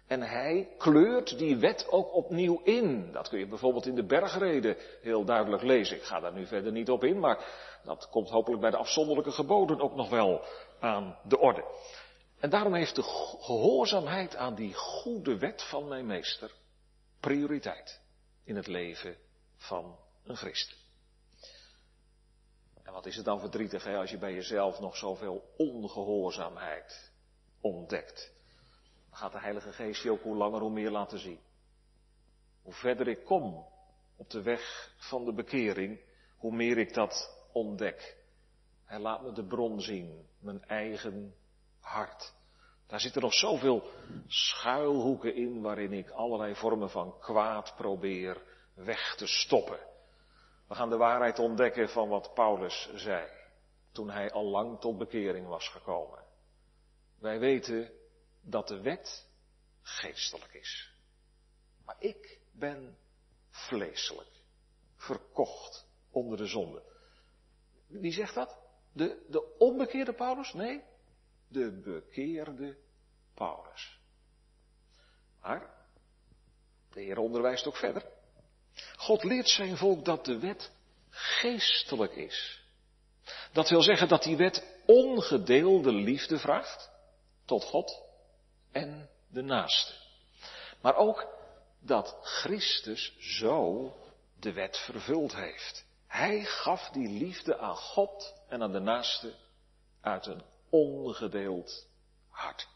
En 0.08 0.22
hij 0.22 0.68
kleurt 0.78 1.38
die 1.38 1.58
wet 1.58 1.88
ook 1.90 2.14
opnieuw 2.14 2.62
in. 2.64 3.12
Dat 3.12 3.30
kun 3.30 3.40
je 3.40 3.48
bijvoorbeeld 3.48 3.86
in 3.86 3.96
de 3.96 4.06
bergreden 4.06 4.78
heel 5.02 5.26
duidelijk 5.26 5.64
lezen. 5.64 5.98
Ik 5.98 6.04
ga 6.04 6.20
daar 6.20 6.34
nu 6.34 6.46
verder 6.46 6.72
niet 6.72 6.90
op 6.90 7.04
in, 7.04 7.20
maar 7.20 7.46
dat 7.84 8.10
komt 8.10 8.30
hopelijk 8.30 8.62
bij 8.62 8.72
de 8.72 8.78
afzonderlijke 8.78 9.32
geboden 9.32 9.80
ook 9.80 9.96
nog 9.96 10.10
wel 10.10 10.42
aan 10.82 11.18
de 11.24 11.40
orde. 11.40 11.66
En 12.40 12.50
daarom 12.50 12.74
heeft 12.74 12.96
de 12.96 13.04
gehoorzaamheid 13.40 14.36
aan 14.36 14.56
die 14.56 14.74
goede 14.74 15.38
wet 15.38 15.64
van 15.64 15.88
mijn 15.88 16.06
meester 16.06 16.52
prioriteit 17.20 18.02
in 18.44 18.56
het 18.56 18.68
leven 18.68 19.18
van 19.58 20.00
een 20.24 20.36
christen. 20.36 20.78
En 22.84 22.94
wat 22.94 23.06
is 23.06 23.16
het 23.16 23.26
dan 23.26 23.40
verdrietig 23.40 23.84
hè, 23.84 23.98
als 23.98 24.10
je 24.10 24.18
bij 24.18 24.34
jezelf 24.34 24.80
nog 24.80 24.98
zoveel 24.98 25.54
ongehoorzaamheid 25.58 27.12
ontdekt. 27.62 28.32
Dan 29.10 29.20
gaat 29.20 29.32
de 29.32 29.40
Heilige 29.40 29.72
Geest 29.72 30.04
je 30.04 30.12
ook 30.12 30.22
hoe 30.22 30.36
langer 30.36 30.60
hoe 30.60 30.72
meer 30.72 30.92
laten 30.92 31.20
zien. 31.20 31.40
Hoe 32.62 32.74
verder 32.74 33.08
ik 33.08 33.26
kom 33.26 33.66
op 34.16 34.30
de 34.30 34.42
weg 34.42 34.94
van 34.98 35.26
de 35.26 35.34
bekering, 35.34 36.00
hoe 36.38 36.56
meer 36.56 36.78
ik 36.78 36.94
dat 36.94 37.38
ontdek. 37.52 38.18
Hij 38.92 39.00
laat 39.00 39.22
me 39.22 39.32
de 39.32 39.44
bron 39.44 39.82
zien, 39.82 40.28
mijn 40.40 40.64
eigen 40.66 41.36
hart. 41.80 42.34
Daar 42.88 43.00
zitten 43.00 43.22
nog 43.22 43.34
zoveel 43.34 43.84
schuilhoeken 44.28 45.36
in 45.36 45.62
waarin 45.62 45.94
ik 45.94 46.10
allerlei 46.10 46.56
vormen 46.56 46.90
van 46.90 47.20
kwaad 47.20 47.74
probeer 47.76 48.42
weg 48.74 49.16
te 49.16 49.28
stoppen. 49.28 49.80
We 50.68 50.76
gaan 50.76 50.90
de 50.90 50.98
waarheid 50.98 51.40
ontdekken 51.40 51.90
van 51.90 52.10
wat 52.10 52.34
Paulus 52.34 52.90
zei 52.96 53.30
toen 53.92 54.10
hij 54.10 54.32
al 54.32 54.46
lang 54.46 54.80
tot 54.80 54.98
bekering 54.98 55.48
was 55.48 55.68
gekomen. 55.68 56.24
Wij 57.20 57.40
weten 57.40 57.92
dat 58.42 58.68
de 58.68 58.82
wet 58.82 59.28
geestelijk 59.82 60.54
is. 60.54 60.94
Maar 61.86 61.96
ik 62.00 62.40
ben 62.52 62.98
vleeselijk, 63.50 64.32
verkocht 64.96 65.88
onder 66.10 66.38
de 66.38 66.46
zonde. 66.46 66.84
Wie 67.88 68.12
zegt 68.12 68.36
dat? 68.36 68.61
De, 68.94 69.26
de 69.30 69.56
onbekeerde 69.58 70.14
Paulus? 70.14 70.54
Nee, 70.54 70.82
de 71.48 71.82
bekeerde 71.84 72.78
Paulus. 73.34 74.00
Maar, 75.42 75.70
de 76.94 77.02
Heer 77.02 77.18
onderwijst 77.18 77.68
ook 77.68 77.78
verder. 77.78 78.06
God 78.96 79.24
leert 79.24 79.50
zijn 79.50 79.78
volk 79.78 80.06
dat 80.06 80.26
de 80.26 80.40
wet 80.40 80.72
geestelijk 81.10 82.16
is. 82.16 82.62
Dat 83.52 83.70
wil 83.70 83.82
zeggen 83.82 84.08
dat 84.08 84.24
die 84.24 84.38
wet 84.38 84.66
ongedeelde 84.86 85.92
liefde 85.92 86.40
vraagt 86.40 86.90
tot 87.46 87.64
God 87.64 88.02
en 88.72 89.10
de 89.28 89.42
naaste. 89.42 89.94
Maar 90.82 90.96
ook 90.96 91.28
dat 91.80 92.18
Christus 92.22 93.16
zo 93.20 93.94
de 94.40 94.54
wet 94.54 94.78
vervuld 94.78 95.36
heeft. 95.36 95.86
Hij 96.12 96.44
gaf 96.44 96.90
die 96.90 97.08
liefde 97.08 97.58
aan 97.58 97.76
God 97.76 98.34
en 98.48 98.62
aan 98.62 98.72
de 98.72 98.80
naaste 98.80 99.34
uit 100.02 100.26
een 100.26 100.44
ongedeeld 100.70 101.88
hart. 102.30 102.68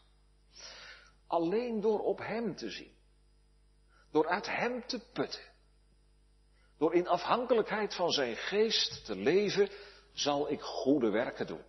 Alleen 1.26 1.80
door 1.80 2.00
op 2.00 2.18
Hem 2.18 2.56
te 2.56 2.70
zien, 2.70 2.92
door 4.10 4.28
uit 4.28 4.46
Hem 4.46 4.86
te 4.86 5.00
putten, 5.12 5.42
door 6.78 6.94
in 6.94 7.08
afhankelijkheid 7.08 7.94
van 7.94 8.10
Zijn 8.10 8.36
geest 8.36 9.04
te 9.04 9.16
leven, 9.16 9.70
zal 10.12 10.50
ik 10.50 10.60
goede 10.60 11.10
werken 11.10 11.46
doen, 11.46 11.64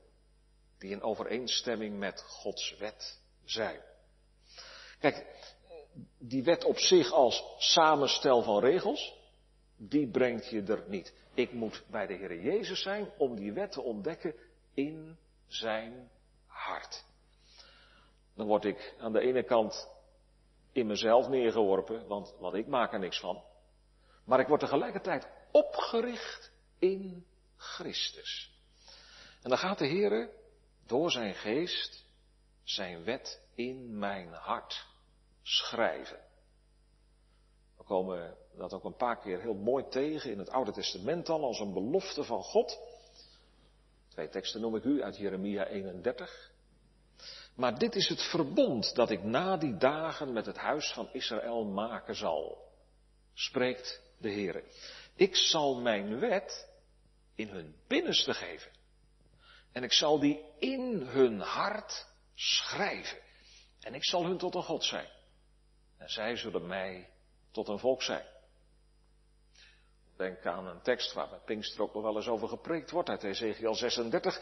die 0.77 0.91
in 0.91 1.01
overeenstemming 1.01 1.97
met 1.97 2.21
Gods 2.21 2.77
wet 2.77 3.21
zijn. 3.45 3.81
Kijk, 4.99 5.25
die 6.17 6.43
wet 6.43 6.63
op 6.63 6.77
zich 6.77 7.11
als 7.11 7.43
samenstel 7.57 8.41
van 8.41 8.59
regels, 8.59 9.16
die 9.77 10.07
brengt 10.07 10.49
je 10.49 10.63
er 10.63 10.83
niet. 10.87 11.13
Ik 11.33 11.51
moet 11.51 11.83
bij 11.89 12.07
de 12.07 12.13
Heer 12.13 12.41
Jezus 12.41 12.81
zijn 12.81 13.09
om 13.17 13.35
die 13.35 13.53
wet 13.53 13.71
te 13.71 13.81
ontdekken 13.81 14.35
in 14.73 15.17
zijn 15.47 16.09
hart. 16.45 17.05
Dan 18.35 18.47
word 18.47 18.65
ik 18.65 18.95
aan 18.99 19.13
de 19.13 19.19
ene 19.19 19.43
kant 19.43 19.89
in 20.71 20.87
mezelf 20.87 21.27
neergeworpen, 21.27 22.07
want, 22.07 22.35
want 22.39 22.55
ik 22.55 22.67
maak 22.67 22.93
er 22.93 22.99
niks 22.99 23.19
van. 23.19 23.43
Maar 24.23 24.39
ik 24.39 24.47
word 24.47 24.59
tegelijkertijd 24.59 25.27
opgericht 25.51 26.51
in 26.79 27.25
Christus. 27.55 28.55
En 29.43 29.49
dan 29.49 29.57
gaat 29.57 29.77
de 29.77 29.87
Heer 29.87 30.29
door 30.85 31.11
zijn 31.11 31.35
geest 31.35 32.05
zijn 32.63 33.03
wet 33.03 33.41
in 33.55 33.97
mijn 33.97 34.33
hart 34.33 34.85
schrijven. 35.41 36.26
Komen 37.87 38.37
dat 38.57 38.73
ook 38.73 38.83
een 38.83 38.95
paar 38.95 39.17
keer 39.17 39.41
heel 39.41 39.53
mooi 39.53 39.87
tegen 39.87 40.31
in 40.31 40.39
het 40.39 40.49
Oude 40.49 40.71
Testament 40.71 41.29
al 41.29 41.43
als 41.43 41.59
een 41.59 41.73
belofte 41.73 42.23
van 42.23 42.43
God. 42.43 42.79
Twee 44.07 44.29
teksten 44.29 44.61
noem 44.61 44.75
ik 44.75 44.83
u 44.83 45.03
uit 45.03 45.17
Jeremia 45.17 45.65
31. 45.65 46.51
Maar 47.55 47.77
dit 47.77 47.95
is 47.95 48.07
het 48.07 48.21
verbond 48.21 48.95
dat 48.95 49.09
ik 49.09 49.23
na 49.23 49.57
die 49.57 49.77
dagen 49.77 50.33
met 50.33 50.45
het 50.45 50.57
huis 50.57 50.93
van 50.93 51.09
Israël 51.11 51.65
maken 51.65 52.15
zal, 52.15 52.57
spreekt 53.33 54.01
de 54.17 54.29
Heer. 54.29 54.63
Ik 55.15 55.35
zal 55.35 55.81
mijn 55.81 56.19
wet 56.19 56.69
in 57.35 57.47
hun 57.47 57.75
binnenste 57.87 58.33
geven. 58.33 58.71
En 59.71 59.83
ik 59.83 59.93
zal 59.93 60.19
die 60.19 60.43
in 60.59 61.01
hun 61.01 61.39
hart 61.39 62.07
schrijven. 62.35 63.17
En 63.81 63.93
ik 63.93 64.05
zal 64.05 64.25
hun 64.25 64.37
tot 64.37 64.55
een 64.55 64.63
God 64.63 64.83
zijn. 64.83 65.09
En 65.97 66.09
zij 66.09 66.35
zullen 66.35 66.67
mij 66.67 67.09
tot 67.57 67.67
een 67.67 67.79
volk 67.79 68.01
zijn. 68.01 68.25
Denk 70.17 70.45
aan 70.45 70.67
een 70.67 70.81
tekst 70.81 71.13
waar 71.13 71.29
bij 71.29 71.39
Pinkster 71.45 71.81
ook 71.81 71.93
nog 71.93 72.03
wel 72.03 72.15
eens 72.15 72.27
over 72.27 72.47
gepreekt 72.47 72.91
wordt 72.91 73.09
uit 73.09 73.23
Ezekiel 73.23 73.75
36. 73.75 74.39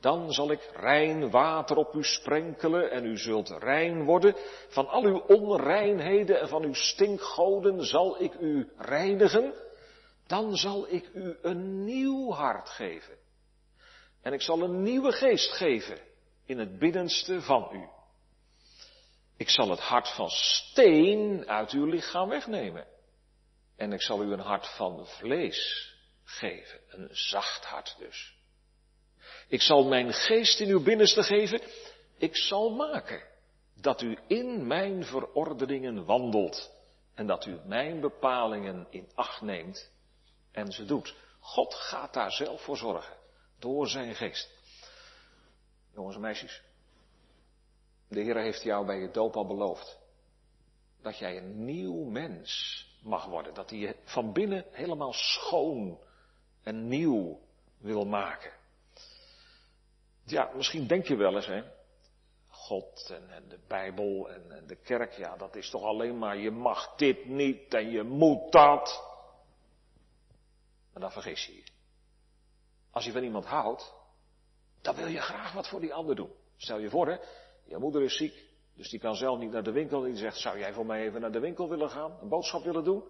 Dan 0.00 0.32
zal 0.32 0.50
ik 0.50 0.70
rein 0.74 1.30
water 1.30 1.76
op 1.76 1.94
u 1.94 2.04
sprenkelen 2.04 2.90
en 2.90 3.04
u 3.04 3.18
zult 3.18 3.48
rein 3.48 4.04
worden. 4.04 4.34
Van 4.68 4.88
al 4.88 5.04
uw 5.04 5.18
onreinheden 5.18 6.40
en 6.40 6.48
van 6.48 6.62
uw 6.62 6.74
stinkgoden 6.74 7.84
zal 7.84 8.22
ik 8.22 8.34
u 8.34 8.72
reinigen. 8.76 9.54
Dan 10.26 10.56
zal 10.56 10.88
ik 10.88 11.10
u 11.14 11.36
een 11.42 11.84
nieuw 11.84 12.32
hart 12.32 12.68
geven. 12.68 13.16
En 14.22 14.32
ik 14.32 14.42
zal 14.42 14.62
een 14.62 14.82
nieuwe 14.82 15.12
geest 15.12 15.52
geven 15.52 15.98
in 16.44 16.58
het 16.58 16.78
binnenste 16.78 17.42
van 17.42 17.68
u. 17.72 17.97
Ik 19.38 19.50
zal 19.50 19.70
het 19.70 19.80
hart 19.80 20.08
van 20.08 20.28
steen 20.28 21.48
uit 21.48 21.70
uw 21.70 21.84
lichaam 21.84 22.28
wegnemen. 22.28 22.86
En 23.76 23.92
ik 23.92 24.02
zal 24.02 24.22
u 24.22 24.32
een 24.32 24.40
hart 24.40 24.66
van 24.66 25.06
vlees 25.06 25.92
geven. 26.24 26.80
Een 26.88 27.08
zacht 27.12 27.64
hart 27.64 27.96
dus. 27.98 28.36
Ik 29.48 29.62
zal 29.62 29.84
mijn 29.84 30.12
geest 30.12 30.60
in 30.60 30.68
uw 30.68 30.82
binnenste 30.82 31.22
geven. 31.22 31.60
Ik 32.16 32.36
zal 32.36 32.70
maken 32.70 33.22
dat 33.74 34.02
u 34.02 34.18
in 34.26 34.66
mijn 34.66 35.04
verordeningen 35.04 36.04
wandelt. 36.04 36.72
En 37.14 37.26
dat 37.26 37.46
u 37.46 37.58
mijn 37.64 38.00
bepalingen 38.00 38.86
in 38.90 39.08
acht 39.14 39.40
neemt 39.40 39.90
en 40.52 40.72
ze 40.72 40.84
doet. 40.84 41.14
God 41.40 41.74
gaat 41.74 42.14
daar 42.14 42.32
zelf 42.32 42.62
voor 42.62 42.76
zorgen. 42.76 43.16
Door 43.58 43.88
zijn 43.88 44.14
geest. 44.14 44.50
Jongens 45.94 46.14
en 46.14 46.20
meisjes. 46.20 46.62
De 48.08 48.20
Heer 48.20 48.36
heeft 48.36 48.62
jou 48.62 48.86
bij 48.86 48.98
je 48.98 49.10
doop 49.10 49.36
al 49.36 49.46
beloofd. 49.46 49.98
Dat 51.02 51.18
jij 51.18 51.36
een 51.36 51.64
nieuw 51.64 52.04
mens 52.04 52.86
mag 53.02 53.26
worden. 53.26 53.54
Dat 53.54 53.70
hij 53.70 53.78
je 53.78 53.96
van 54.04 54.32
binnen 54.32 54.64
helemaal 54.70 55.12
schoon 55.12 55.98
en 56.62 56.88
nieuw 56.88 57.40
wil 57.78 58.04
maken. 58.04 58.52
Ja, 60.24 60.50
misschien 60.54 60.86
denk 60.86 61.06
je 61.06 61.16
wel 61.16 61.34
eens, 61.34 61.46
hè. 61.46 61.62
God 62.48 63.10
en, 63.30 63.48
de 63.48 63.58
Bijbel 63.66 64.30
en, 64.30 64.52
en, 64.52 64.66
de 64.66 64.76
kerk, 64.76 65.12
ja, 65.12 65.36
dat 65.36 65.56
is 65.56 65.70
toch 65.70 65.82
alleen 65.82 66.18
maar 66.18 66.36
je 66.36 66.50
mag 66.50 66.94
dit 66.96 67.24
niet 67.24 67.74
en 67.74 67.90
je 67.90 68.02
moet 68.02 68.52
dat. 68.52 69.04
Maar 70.92 71.02
dan 71.02 71.12
vergis 71.12 71.46
je 71.46 71.54
je. 71.54 71.64
Als 72.90 73.04
je 73.04 73.12
van 73.12 73.22
iemand 73.22 73.44
houdt, 73.44 73.94
dan 74.80 74.94
wil 74.94 75.06
je 75.06 75.20
graag 75.20 75.52
wat 75.52 75.68
voor 75.68 75.80
die 75.80 75.94
ander 75.94 76.16
doen. 76.16 76.32
Stel 76.56 76.78
je 76.78 76.90
voor, 76.90 77.08
hè, 77.08 77.16
je 77.68 77.78
moeder 77.78 78.02
is 78.02 78.16
ziek, 78.16 78.44
dus 78.76 78.90
die 78.90 79.00
kan 79.00 79.14
zelf 79.14 79.38
niet 79.38 79.50
naar 79.50 79.62
de 79.62 79.72
winkel. 79.72 80.00
Die 80.00 80.16
zegt, 80.16 80.38
zou 80.38 80.58
jij 80.58 80.72
voor 80.72 80.86
mij 80.86 81.02
even 81.02 81.20
naar 81.20 81.32
de 81.32 81.40
winkel 81.40 81.68
willen 81.68 81.90
gaan? 81.90 82.18
Een 82.22 82.28
boodschap 82.28 82.64
willen 82.64 82.84
doen? 82.84 83.04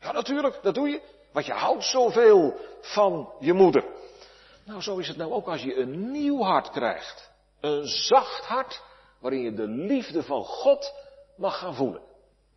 Ja, 0.00 0.12
natuurlijk, 0.12 0.58
dat 0.62 0.74
doe 0.74 0.88
je. 0.88 1.02
Want 1.32 1.46
je 1.46 1.52
houdt 1.52 1.84
zoveel 1.84 2.54
van 2.80 3.32
je 3.38 3.52
moeder. 3.52 3.84
Nou, 4.64 4.80
zo 4.80 4.98
is 4.98 5.08
het 5.08 5.16
nou 5.16 5.32
ook 5.32 5.46
als 5.46 5.62
je 5.62 5.76
een 5.76 6.10
nieuw 6.10 6.42
hart 6.42 6.70
krijgt. 6.70 7.30
Een 7.60 7.86
zacht 7.86 8.44
hart, 8.44 8.82
waarin 9.20 9.40
je 9.40 9.52
de 9.52 9.66
liefde 9.66 10.22
van 10.22 10.44
God 10.44 10.94
mag 11.36 11.58
gaan 11.58 11.74
voelen. 11.74 12.02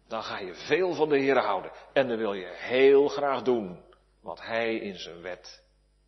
Dan 0.08 0.24
ga 0.24 0.40
je 0.40 0.56
veel 0.56 0.94
van 0.94 1.10
de 1.10 1.18
Heer 1.18 1.38
houden. 1.38 1.72
En 1.94 2.08
dan 2.08 2.18
wil 2.18 2.34
je 2.34 2.54
heel 2.56 3.08
graag 3.08 3.42
doen 3.42 3.84
wat 4.22 4.42
Hij 4.42 4.76
in 4.76 4.98
zijn 5.00 5.22
wet 5.22 5.64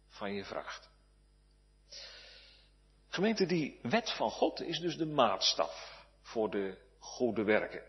van 0.10 0.34
je 0.34 0.44
vraagt. 0.44 0.90
Gemeente, 3.16 3.46
die 3.46 3.80
wet 3.82 4.12
van 4.12 4.32
God 4.32 4.62
is 4.62 4.80
dus 4.80 4.98
de 4.98 5.06
maatstaf 5.06 6.06
voor 6.22 6.50
de 6.50 6.78
goede 7.00 7.44
werken. 7.44 7.84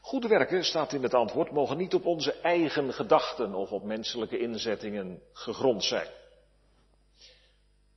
Goede 0.00 0.28
werken, 0.28 0.64
staat 0.64 0.92
in 0.92 1.02
het 1.02 1.14
antwoord, 1.14 1.50
mogen 1.50 1.76
niet 1.76 1.94
op 1.94 2.06
onze 2.06 2.32
eigen 2.32 2.92
gedachten 2.92 3.54
of 3.54 3.70
op 3.72 3.82
menselijke 3.82 4.38
inzettingen 4.38 5.22
gegrond 5.32 5.84
zijn. 5.84 6.08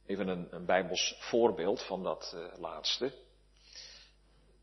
Even 0.06 0.28
een, 0.28 0.47
een 0.52 0.65
bijbels 0.65 1.15
voorbeeld 1.19 1.84
van 1.84 2.04
dat 2.04 2.34
uh, 2.36 2.60
laatste. 2.60 3.12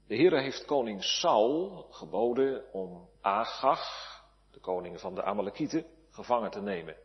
De 0.06 0.14
Heer 0.14 0.40
heeft 0.40 0.64
koning 0.64 1.04
Saul 1.04 1.87
geboden 1.90 2.72
om 2.72 3.08
Agag, 3.20 3.88
de 4.50 4.60
koning 4.60 5.00
van 5.00 5.14
de 5.14 5.22
Amalekieten, 5.22 5.87
gevangen 6.10 6.50
te 6.50 6.60
nemen 6.60 6.96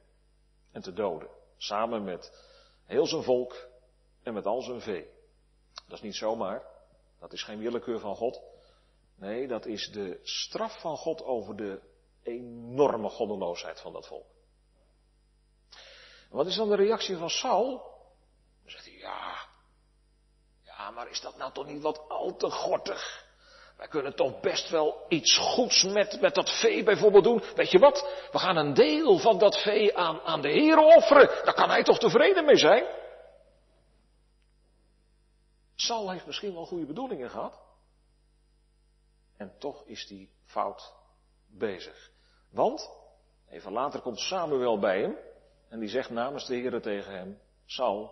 en 0.72 0.82
te 0.82 0.94
doden. 0.94 1.30
Samen 1.58 2.04
met 2.04 2.32
heel 2.86 3.06
zijn 3.06 3.24
volk 3.24 3.69
met 4.34 4.46
al 4.46 4.62
zijn 4.62 4.82
vee. 4.82 5.10
Dat 5.88 5.98
is 5.98 6.02
niet 6.02 6.16
zomaar. 6.16 6.64
Dat 7.20 7.34
is 7.34 7.44
geen 7.44 7.60
willekeur 7.60 8.00
van 8.00 8.16
God. 8.16 8.42
Nee, 9.16 9.48
dat 9.48 9.66
is 9.66 9.92
de 9.92 10.20
straf 10.24 10.82
van 10.82 10.98
God 10.98 11.24
over 11.24 11.56
de 11.56 11.80
enorme 12.24 13.10
goddeloosheid 13.10 13.82
van 13.82 13.94
dat 13.94 14.08
volk. 14.08 14.26
Wat 16.30 16.48
is 16.48 16.56
dan 16.56 16.70
de 16.70 16.76
reactie 16.76 17.18
van 17.18 17.30
Saul? 17.30 17.68
Dan 18.62 18.72
zegt 18.72 18.86
hij, 18.86 18.98
ja, 18.98 19.36
ja, 20.64 20.92
maar 20.92 21.10
is 21.10 21.22
dat 21.22 21.38
nou 21.38 21.52
toch 21.52 21.66
niet 21.66 21.82
wat 21.82 22.02
al 22.08 22.36
te 22.36 22.50
gortig? 22.50 23.28
Wij 23.78 23.88
kunnen 23.88 24.16
toch 24.16 24.40
best 24.40 24.70
wel 24.70 25.06
iets 25.08 25.38
goeds 25.38 25.84
met, 25.84 26.22
met 26.22 26.36
dat 26.36 26.60
vee 26.60 26.84
bijvoorbeeld 26.84 27.24
doen. 27.24 27.44
Weet 27.56 27.72
je 27.72 27.80
wat? 27.80 28.28
We 28.32 28.40
gaan 28.40 28.58
een 28.58 28.74
deel 28.74 29.18
van 29.18 29.38
dat 29.38 29.62
vee 29.62 29.98
aan, 29.98 30.22
aan 30.22 30.42
de 30.42 30.50
Heer 30.50 30.78
offeren. 30.78 31.46
Daar 31.46 31.54
kan 31.54 31.70
hij 31.70 31.84
toch 31.84 32.00
tevreden 32.00 32.46
mee 32.46 32.56
zijn? 32.56 32.86
Saul 35.82 36.10
heeft 36.10 36.26
misschien 36.26 36.54
wel 36.54 36.66
goede 36.66 36.86
bedoelingen 36.86 37.30
gehad. 37.30 37.60
En 39.38 39.58
toch 39.58 39.84
is 39.86 40.10
hij 40.10 40.30
fout 40.44 40.94
bezig. 41.48 42.12
Want, 42.50 42.90
even 43.50 43.72
later 43.72 44.02
komt 44.02 44.20
Samuel 44.20 44.80
bij 44.80 45.02
hem. 45.02 45.18
En 45.70 45.80
die 45.80 45.90
zegt 45.90 46.10
namens 46.10 46.46
de 46.46 46.56
Heer 46.56 46.82
tegen 46.82 47.14
hem, 47.14 47.40
Saul, 47.66 48.12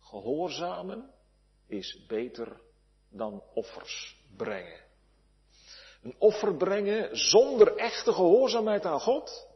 gehoorzamen 0.00 1.14
is 1.66 2.06
beter 2.06 2.60
dan 3.08 3.42
offers 3.54 4.24
brengen. 4.36 4.84
Een 6.02 6.16
offer 6.18 6.56
brengen 6.56 7.16
zonder 7.16 7.76
echte 7.76 8.12
gehoorzaamheid 8.12 8.84
aan 8.84 9.00
God, 9.00 9.48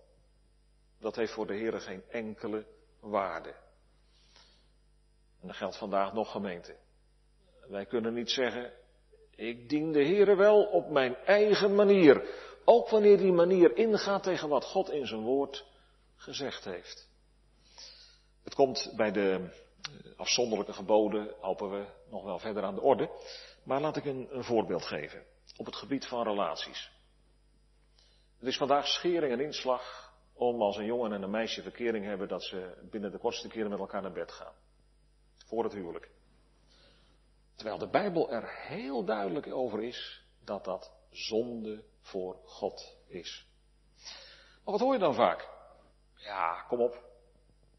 dat 0.98 1.16
heeft 1.16 1.32
voor 1.32 1.46
de 1.46 1.54
Heer 1.54 1.80
geen 1.80 2.04
enkele 2.10 2.66
waarde. 3.00 3.54
En 5.40 5.46
dat 5.46 5.56
geldt 5.56 5.76
vandaag 5.78 6.12
nog 6.12 6.30
gemeente. 6.30 6.81
Wij 7.72 7.86
kunnen 7.86 8.14
niet 8.14 8.30
zeggen, 8.30 8.72
ik 9.34 9.68
dien 9.68 9.92
de 9.92 10.02
Heer 10.02 10.36
wel 10.36 10.62
op 10.64 10.90
mijn 10.90 11.16
eigen 11.16 11.74
manier. 11.74 12.28
Ook 12.64 12.88
wanneer 12.88 13.16
die 13.16 13.32
manier 13.32 13.76
ingaat 13.76 14.22
tegen 14.22 14.48
wat 14.48 14.64
God 14.64 14.90
in 14.90 15.06
zijn 15.06 15.20
woord 15.20 15.66
gezegd 16.16 16.64
heeft. 16.64 17.08
Het 18.44 18.54
komt 18.54 18.92
bij 18.96 19.12
de 19.12 19.50
afzonderlijke 20.16 20.72
geboden, 20.72 21.34
hopen 21.40 21.70
we 21.70 21.86
nog 22.10 22.24
wel 22.24 22.38
verder 22.38 22.62
aan 22.62 22.74
de 22.74 22.80
orde. 22.80 23.10
Maar 23.64 23.80
laat 23.80 23.96
ik 23.96 24.04
een, 24.04 24.28
een 24.30 24.44
voorbeeld 24.44 24.84
geven 24.84 25.24
op 25.56 25.66
het 25.66 25.76
gebied 25.76 26.06
van 26.06 26.22
relaties. 26.22 26.90
Het 28.38 28.48
is 28.48 28.56
vandaag 28.56 28.86
schering 28.86 29.32
en 29.32 29.40
inslag 29.40 30.12
om 30.34 30.62
als 30.62 30.76
een 30.76 30.84
jongen 30.84 31.12
en 31.12 31.22
een 31.22 31.30
meisje 31.30 31.62
verkering 31.62 32.04
hebben 32.04 32.28
dat 32.28 32.44
ze 32.44 32.88
binnen 32.90 33.10
de 33.10 33.18
kortste 33.18 33.48
keren 33.48 33.70
met 33.70 33.78
elkaar 33.78 34.02
naar 34.02 34.12
bed 34.12 34.32
gaan. 34.32 34.54
Voor 35.46 35.64
het 35.64 35.72
huwelijk. 35.72 36.10
Terwijl 37.62 37.82
de 37.82 37.90
Bijbel 37.90 38.30
er 38.30 38.48
heel 38.66 39.04
duidelijk 39.04 39.46
over 39.52 39.82
is 39.82 40.24
dat 40.44 40.64
dat 40.64 40.92
zonde 41.10 41.84
voor 42.00 42.36
God 42.44 42.96
is. 43.06 43.46
Maar 44.64 44.72
wat 44.72 44.80
hoor 44.80 44.92
je 44.92 44.98
dan 44.98 45.14
vaak? 45.14 45.48
Ja, 46.14 46.64
kom 46.68 46.80
op. 46.80 47.02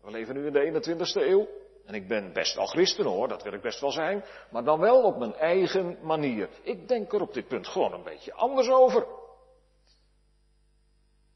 We 0.02 0.12
leven 0.12 0.36
nu 0.36 0.46
in 0.46 0.54
de 0.54 0.82
21ste 0.82 1.22
eeuw. 1.22 1.48
En 1.86 1.94
ik 1.94 2.08
ben 2.08 2.34
best 2.34 2.56
wel 2.56 2.66
christen 2.66 3.06
hoor, 3.06 3.28
dat 3.28 3.44
wil 3.44 3.54
ik 3.54 3.62
best 3.62 3.80
wel 3.80 3.92
zijn. 3.92 4.24
Maar 4.52 4.64
dan 4.64 4.80
wel 4.80 5.04
op 5.04 5.18
mijn 5.18 5.34
eigen 5.34 5.98
manier. 6.02 6.50
Ik 6.62 6.88
denk 6.88 7.14
er 7.14 7.22
op 7.22 7.34
dit 7.34 7.48
punt 7.48 7.68
gewoon 7.68 7.94
een 7.94 8.04
beetje 8.04 8.34
anders 8.34 8.70
over. 8.70 9.08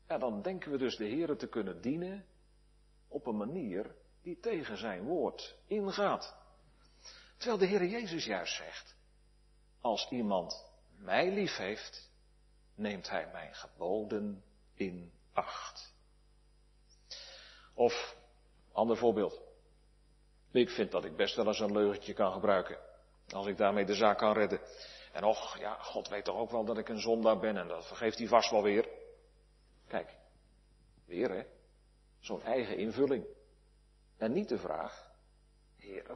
Ja, 0.07 0.17
dan 0.17 0.41
denken 0.41 0.71
we 0.71 0.77
dus 0.77 0.95
de 0.95 1.05
Heer 1.05 1.37
te 1.37 1.47
kunnen 1.47 1.81
dienen 1.81 2.25
op 3.07 3.25
een 3.25 3.37
manier 3.37 3.95
die 4.21 4.39
tegen 4.39 4.77
zijn 4.77 5.03
woord 5.03 5.57
ingaat. 5.65 6.46
Terwijl 7.37 7.57
de 7.57 7.65
Heer 7.65 7.85
Jezus 7.85 8.25
juist 8.25 8.55
zegt, 8.55 8.95
als 9.81 10.09
iemand 10.09 10.65
mij 10.97 11.31
lief 11.31 11.57
heeft, 11.57 12.09
neemt 12.75 13.09
hij 13.09 13.29
mijn 13.31 13.55
geboden 13.55 14.43
in 14.73 15.11
acht. 15.33 15.93
Of, 17.73 18.15
ander 18.71 18.97
voorbeeld. 18.97 19.41
Ik 20.51 20.69
vind 20.69 20.91
dat 20.91 21.05
ik 21.05 21.15
best 21.15 21.35
wel 21.35 21.47
eens 21.47 21.59
een 21.59 21.71
leugentje 21.71 22.13
kan 22.13 22.31
gebruiken. 22.31 22.77
Als 23.29 23.47
ik 23.47 23.57
daarmee 23.57 23.85
de 23.85 23.95
zaak 23.95 24.17
kan 24.17 24.33
redden. 24.33 24.59
En 25.11 25.23
och, 25.23 25.57
ja, 25.57 25.73
God 25.73 26.07
weet 26.07 26.25
toch 26.25 26.35
ook 26.35 26.51
wel 26.51 26.65
dat 26.65 26.77
ik 26.77 26.89
een 26.89 27.01
zondaar 27.01 27.39
ben 27.39 27.57
en 27.57 27.67
dat 27.67 27.87
vergeeft 27.87 28.17
hij 28.17 28.27
vast 28.27 28.51
wel 28.51 28.63
weer. 28.63 28.89
Kijk, 29.87 30.17
weer 31.05 31.29
hè, 31.29 31.45
zo'n 32.19 32.41
eigen 32.41 32.77
invulling. 32.77 33.25
En 34.17 34.33
niet 34.33 34.49
de 34.49 34.57
vraag, 34.57 35.06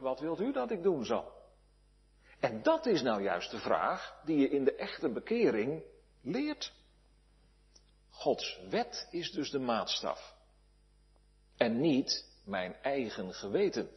Wat 0.00 0.20
wilt 0.20 0.40
u 0.40 0.52
dat 0.52 0.70
ik 0.70 0.82
doen 0.82 1.04
zal? 1.04 1.32
En 2.40 2.62
dat 2.62 2.86
is 2.86 3.02
nou 3.02 3.22
juist 3.22 3.50
de 3.50 3.58
vraag 3.58 4.20
die 4.24 4.38
je 4.38 4.48
in 4.48 4.64
de 4.64 4.74
echte 4.74 5.08
bekering 5.08 5.82
leert. 6.22 6.72
Gods 8.10 8.60
wet 8.70 9.08
is 9.10 9.30
dus 9.30 9.50
de 9.50 9.58
maatstaf. 9.58 10.34
En 11.56 11.80
niet 11.80 12.26
mijn 12.44 12.74
eigen 12.82 13.34
geweten. 13.34 13.90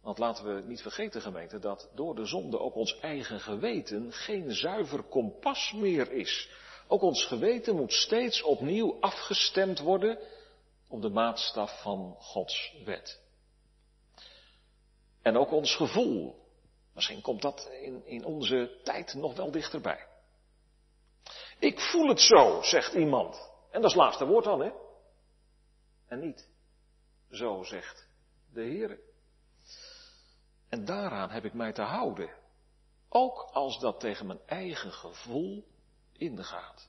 Want 0.00 0.18
laten 0.18 0.54
we 0.54 0.62
niet 0.62 0.82
vergeten, 0.82 1.20
gemeente, 1.20 1.58
dat 1.58 1.90
door 1.94 2.14
de 2.14 2.26
zonde 2.26 2.58
ook 2.58 2.74
ons 2.74 2.98
eigen 2.98 3.40
geweten 3.40 4.12
geen 4.12 4.52
zuiver 4.52 5.02
kompas 5.02 5.72
meer 5.72 6.12
is. 6.12 6.50
Ook 6.88 7.02
ons 7.02 7.24
geweten 7.24 7.76
moet 7.76 7.92
steeds 7.92 8.42
opnieuw 8.42 8.96
afgestemd 9.00 9.78
worden 9.78 10.18
op 10.88 11.02
de 11.02 11.08
maatstaf 11.08 11.82
van 11.82 12.16
Gods 12.18 12.76
wet. 12.84 13.21
En 15.22 15.36
ook 15.36 15.50
ons 15.50 15.76
gevoel. 15.76 16.40
Misschien 16.94 17.20
komt 17.20 17.42
dat 17.42 17.68
in, 17.80 18.06
in 18.06 18.24
onze 18.24 18.80
tijd 18.84 19.14
nog 19.14 19.36
wel 19.36 19.50
dichterbij. 19.50 20.06
Ik 21.58 21.80
voel 21.80 22.08
het 22.08 22.20
zo, 22.20 22.62
zegt 22.62 22.94
iemand. 22.94 23.50
En 23.70 23.80
dat 23.80 23.90
is 23.90 23.96
het 23.96 24.04
laatste 24.04 24.26
woord 24.26 24.44
dan, 24.44 24.60
hè? 24.60 24.70
En 26.06 26.20
niet. 26.20 26.48
Zo 27.30 27.62
zegt 27.62 28.08
de 28.52 28.62
Heer. 28.62 29.00
En 30.68 30.84
daaraan 30.84 31.30
heb 31.30 31.44
ik 31.44 31.52
mij 31.52 31.72
te 31.72 31.82
houden. 31.82 32.30
Ook 33.08 33.48
als 33.52 33.78
dat 33.78 34.00
tegen 34.00 34.26
mijn 34.26 34.40
eigen 34.46 34.92
gevoel 34.92 35.64
ingaat. 36.12 36.88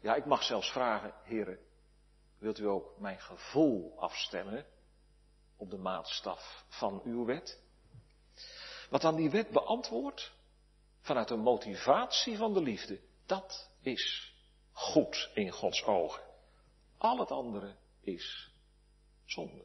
Ja, 0.00 0.14
ik 0.14 0.24
mag 0.24 0.42
zelfs 0.42 0.72
vragen, 0.72 1.14
heren, 1.22 1.58
wilt 2.38 2.58
u 2.58 2.66
ook 2.66 2.98
mijn 2.98 3.20
gevoel 3.20 3.94
afstemmen 3.98 4.66
op 5.56 5.70
de 5.70 5.78
maatstaf 5.78 6.64
van 6.68 7.00
uw 7.04 7.24
wet? 7.24 7.60
Wat 8.90 9.04
aan 9.04 9.16
die 9.16 9.30
wet 9.30 9.50
beantwoordt, 9.50 10.32
vanuit 11.00 11.30
een 11.30 11.40
motivatie 11.40 12.36
van 12.36 12.54
de 12.54 12.62
liefde, 12.62 13.00
dat 13.26 13.70
is 13.80 14.34
goed 14.72 15.30
in 15.34 15.50
Gods 15.50 15.84
ogen. 15.84 16.22
Al 16.98 17.18
het 17.18 17.30
andere 17.30 17.74
is 18.00 18.50
zonde. 19.24 19.64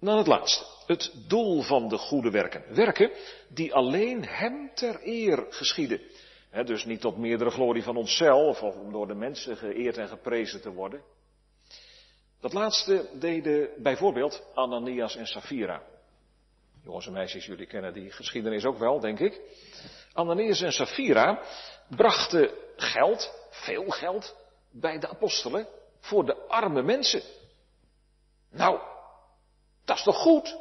Dan 0.00 0.18
het 0.18 0.26
laatste. 0.26 0.64
Het 0.86 1.12
doel 1.28 1.62
van 1.62 1.88
de 1.88 1.98
goede 1.98 2.30
werken. 2.30 2.74
Werken 2.74 3.10
die 3.48 3.74
alleen 3.74 4.24
Hem 4.24 4.74
ter 4.74 5.00
eer 5.02 5.46
geschieden. 5.48 6.00
dus 6.50 6.84
niet 6.84 7.00
tot 7.00 7.16
meerdere 7.16 7.50
glorie 7.50 7.82
van 7.82 7.96
onszelf 7.96 8.62
of 8.62 8.74
om 8.74 8.92
door 8.92 9.06
de 9.06 9.14
mensen 9.14 9.56
geëerd 9.56 9.96
en 9.96 10.08
geprezen 10.08 10.60
te 10.60 10.72
worden. 10.72 11.02
Dat 12.40 12.52
laatste 12.52 13.08
deden 13.12 13.82
bijvoorbeeld 13.82 14.42
Ananias 14.54 15.16
en 15.16 15.26
Safira. 15.26 15.82
Jongens 16.84 17.06
en 17.06 17.12
meisjes, 17.12 17.46
jullie 17.46 17.66
kennen 17.66 17.92
die 17.92 18.10
geschiedenis 18.10 18.64
ook 18.64 18.78
wel, 18.78 19.00
denk 19.00 19.18
ik. 19.18 19.40
Ananias 20.12 20.60
en 20.60 20.72
Safira 20.72 21.42
brachten 21.88 22.50
geld, 22.76 23.34
veel 23.50 23.90
geld, 23.90 24.36
bij 24.70 24.98
de 24.98 25.08
apostelen 25.08 25.66
voor 26.00 26.24
de 26.24 26.36
arme 26.48 26.82
mensen. 26.82 27.22
Nou, 28.50 28.80
dat 29.84 29.96
is 29.96 30.02
toch 30.02 30.16
goed? 30.16 30.56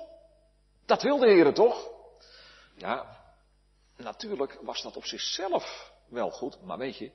Dat 0.85 1.01
wil 1.01 1.17
de 1.17 1.27
Heer 1.27 1.53
toch? 1.53 1.89
Ja, 2.75 3.17
natuurlijk 3.97 4.57
was 4.61 4.81
dat 4.81 4.95
op 4.95 5.05
zichzelf 5.05 5.91
wel 6.07 6.29
goed, 6.29 6.61
maar 6.61 6.77
weet 6.77 6.97
je, 6.97 7.11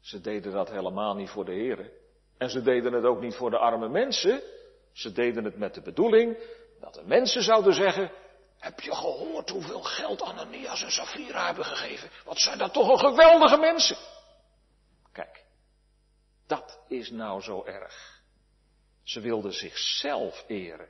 ze 0.00 0.20
deden 0.20 0.52
dat 0.52 0.70
helemaal 0.70 1.14
niet 1.14 1.30
voor 1.30 1.44
de 1.44 1.52
Heer. 1.52 1.90
En 2.38 2.50
ze 2.50 2.62
deden 2.62 2.92
het 2.92 3.04
ook 3.04 3.20
niet 3.20 3.34
voor 3.34 3.50
de 3.50 3.58
arme 3.58 3.88
mensen. 3.88 4.42
Ze 4.92 5.12
deden 5.12 5.44
het 5.44 5.58
met 5.58 5.74
de 5.74 5.82
bedoeling 5.82 6.38
dat 6.80 6.94
de 6.94 7.02
mensen 7.04 7.42
zouden 7.42 7.74
zeggen, 7.74 8.10
heb 8.58 8.80
je 8.80 8.94
gehoord 8.94 9.50
hoeveel 9.50 9.82
geld 9.82 10.22
Ananias 10.22 10.82
en 10.82 10.90
Safira 10.90 11.46
hebben 11.46 11.64
gegeven? 11.64 12.10
Wat 12.24 12.38
zijn 12.38 12.58
dat 12.58 12.72
toch 12.72 12.88
een 12.88 12.98
geweldige 12.98 13.56
mensen? 13.56 13.96
Kijk, 15.12 15.44
dat 16.46 16.80
is 16.88 17.10
nou 17.10 17.40
zo 17.40 17.64
erg. 17.64 18.22
Ze 19.02 19.20
wilden 19.20 19.52
zichzelf 19.52 20.44
eren. 20.46 20.88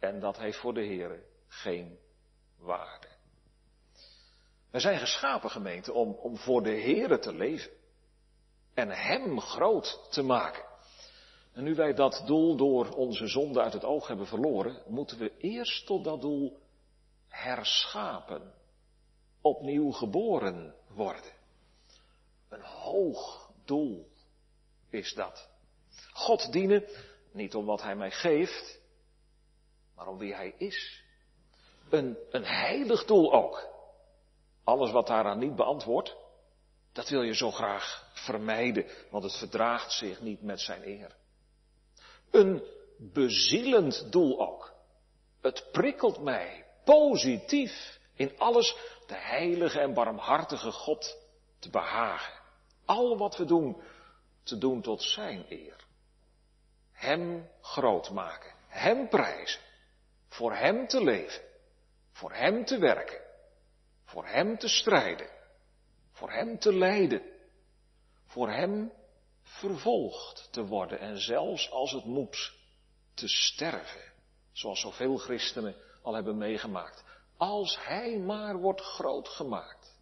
En 0.00 0.20
dat 0.20 0.38
heeft 0.38 0.58
voor 0.58 0.74
de 0.74 0.82
Heer 0.82 1.22
geen 1.48 1.98
waarde. 2.58 3.08
We 4.70 4.80
zijn 4.80 4.98
geschapen 4.98 5.50
gemeente 5.50 5.92
om, 5.92 6.12
om 6.12 6.36
voor 6.36 6.62
de 6.62 6.70
Heer 6.70 7.20
te 7.20 7.34
leven. 7.34 7.70
En 8.74 8.90
Hem 8.90 9.40
groot 9.40 10.06
te 10.10 10.22
maken. 10.22 10.64
En 11.52 11.64
nu 11.64 11.74
wij 11.74 11.94
dat 11.94 12.22
doel 12.26 12.56
door 12.56 12.88
onze 12.88 13.26
zonde 13.26 13.60
uit 13.60 13.72
het 13.72 13.84
oog 13.84 14.06
hebben 14.06 14.26
verloren, 14.26 14.82
moeten 14.86 15.18
we 15.18 15.36
eerst 15.38 15.86
tot 15.86 16.04
dat 16.04 16.20
doel 16.20 16.58
herschapen. 17.28 18.52
Opnieuw 19.40 19.90
geboren 19.90 20.74
worden. 20.88 21.32
Een 22.48 22.62
hoog 22.62 23.50
doel 23.64 24.08
is 24.90 25.14
dat. 25.14 25.48
God 26.12 26.52
dienen, 26.52 26.84
niet 27.32 27.54
om 27.54 27.64
wat 27.64 27.82
Hij 27.82 27.96
mij 27.96 28.10
geeft, 28.10 28.80
maar 29.94 30.06
om 30.06 30.18
wie 30.18 30.34
Hij 30.34 30.54
is. 30.58 31.02
Een, 31.90 32.18
een 32.30 32.44
heilig 32.44 33.04
doel 33.04 33.32
ook. 33.32 33.68
Alles 34.64 34.90
wat 34.90 35.06
daaraan 35.06 35.38
niet 35.38 35.56
beantwoordt, 35.56 36.16
dat 36.94 37.08
wil 37.08 37.22
je 37.22 37.34
zo 37.34 37.50
graag 37.50 38.10
vermijden, 38.12 38.86
want 39.10 39.24
het 39.24 39.36
verdraagt 39.36 39.92
zich 39.92 40.20
niet 40.20 40.42
met 40.42 40.60
zijn 40.60 40.86
eer. 40.86 41.16
Een 42.30 42.62
bezielend 42.98 44.12
doel 44.12 44.40
ook. 44.40 44.72
Het 45.40 45.68
prikkelt 45.72 46.20
mij 46.20 46.66
positief 46.84 47.98
in 48.14 48.38
alles 48.38 48.76
de 49.06 49.14
heilige 49.14 49.80
en 49.80 49.94
barmhartige 49.94 50.70
God 50.70 51.16
te 51.58 51.70
behagen. 51.70 52.32
Al 52.84 53.18
wat 53.18 53.36
we 53.36 53.44
doen, 53.44 53.82
te 54.42 54.58
doen 54.58 54.82
tot 54.82 55.02
zijn 55.02 55.44
eer. 55.48 55.76
Hem 56.92 57.50
groot 57.60 58.10
maken, 58.10 58.52
hem 58.68 59.08
prijzen, 59.08 59.60
voor 60.28 60.54
hem 60.54 60.86
te 60.86 61.04
leven, 61.04 61.42
voor 62.12 62.32
hem 62.32 62.64
te 62.64 62.78
werken, 62.78 63.20
voor 64.04 64.26
hem 64.26 64.58
te 64.58 64.68
strijden, 64.68 65.28
Voor 66.14 66.30
hem 66.30 66.58
te 66.58 66.72
lijden. 66.72 67.22
Voor 68.24 68.50
hem 68.50 68.92
vervolgd 69.42 70.48
te 70.50 70.66
worden 70.66 70.98
en 70.98 71.18
zelfs 71.18 71.70
als 71.70 71.92
het 71.92 72.04
moet 72.04 72.52
te 73.14 73.28
sterven. 73.28 74.12
Zoals 74.52 74.80
zoveel 74.80 75.16
christenen 75.16 75.76
al 76.02 76.14
hebben 76.14 76.38
meegemaakt. 76.38 77.04
Als 77.36 77.84
hij 77.84 78.18
maar 78.18 78.56
wordt 78.56 78.80
groot 78.80 79.28
gemaakt. 79.28 79.94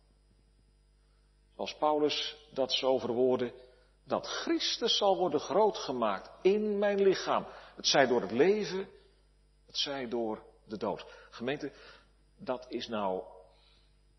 Zoals 1.55 1.77
Paulus 1.77 2.37
dat 2.51 2.73
zo 2.73 2.99
verwoordde, 2.99 3.55
dat 4.05 4.27
Christus 4.27 4.97
zal 4.97 5.17
worden 5.17 5.41
groot 5.41 5.79
gemaakt 5.79 6.31
in 6.43 6.79
mijn 6.79 7.03
lichaam. 7.03 7.47
Het 7.75 7.87
zij 7.87 8.07
door 8.07 8.21
het 8.21 8.31
leven, 8.31 8.89
het 9.67 9.77
zij 9.77 10.09
door 10.09 10.43
de 10.65 10.77
dood. 10.77 11.07
Gemeente, 11.31 11.73
dat 12.39 12.67
is 12.69 12.89
nou 12.89 13.23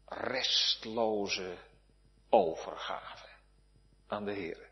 restloze 0.05 1.57
overgave 2.33 3.27
aan 4.07 4.25
de 4.25 4.31
Heer. 4.31 4.69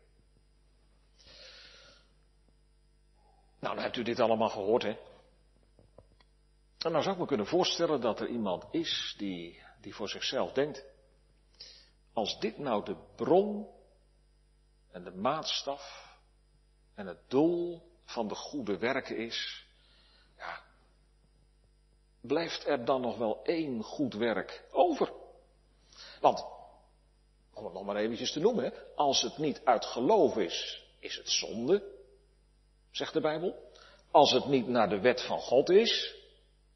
Nou, 3.58 3.74
dan 3.74 3.84
hebt 3.84 3.96
u 3.96 4.02
dit 4.02 4.20
allemaal 4.20 4.48
gehoord, 4.48 4.82
hè? 4.82 4.96
En 6.78 6.92
dan 6.92 7.02
zou 7.02 7.14
ik 7.14 7.20
me 7.20 7.26
kunnen 7.26 7.46
voorstellen 7.46 8.00
dat 8.00 8.20
er 8.20 8.28
iemand 8.28 8.64
is 8.70 9.14
die, 9.18 9.62
die 9.80 9.94
voor 9.94 10.08
zichzelf 10.08 10.52
denkt, 10.52 10.84
als 12.12 12.40
dit 12.40 12.58
nou 12.58 12.84
de 12.84 12.96
bron 13.16 13.68
en 14.90 15.04
de 15.04 15.10
maatstaf 15.10 16.16
en 16.94 17.06
het 17.06 17.30
doel 17.30 17.90
van 18.04 18.28
de 18.28 18.34
goede 18.34 18.78
werken 18.78 19.16
is, 19.16 19.66
ja, 20.36 20.62
blijft 22.20 22.66
er 22.66 22.84
dan 22.84 23.00
nog 23.00 23.18
wel 23.18 23.44
één 23.44 23.82
goed 23.82 24.14
werk 24.14 24.64
over? 24.70 25.12
Want, 26.20 26.44
om 27.54 27.64
het 27.64 27.72
nog 27.72 27.84
maar 27.84 27.96
eventjes 27.96 28.32
te 28.32 28.40
noemen, 28.40 28.72
als 28.96 29.22
het 29.22 29.38
niet 29.38 29.60
uit 29.64 29.84
geloof 29.84 30.36
is, 30.36 30.84
is 30.98 31.16
het 31.16 31.30
zonde, 31.30 31.82
zegt 32.90 33.12
de 33.12 33.20
Bijbel. 33.20 33.70
Als 34.10 34.32
het 34.32 34.46
niet 34.46 34.68
naar 34.68 34.88
de 34.88 35.00
wet 35.00 35.22
van 35.22 35.40
God 35.40 35.70
is, 35.70 36.14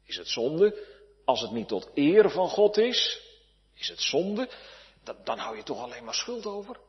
is 0.03 0.17
het 0.17 0.27
zonde. 0.27 0.95
Als 1.25 1.41
het 1.41 1.51
niet 1.51 1.67
tot 1.67 1.89
eer 1.93 2.29
van 2.29 2.49
God 2.49 2.77
is, 2.77 3.21
is 3.73 3.87
het 3.87 4.01
zonde. 4.01 4.49
Dan, 5.03 5.15
dan 5.23 5.37
hou 5.37 5.57
je 5.57 5.63
toch 5.63 5.81
alleen 5.81 6.03
maar 6.03 6.13
schuld 6.13 6.45
over. 6.45 6.79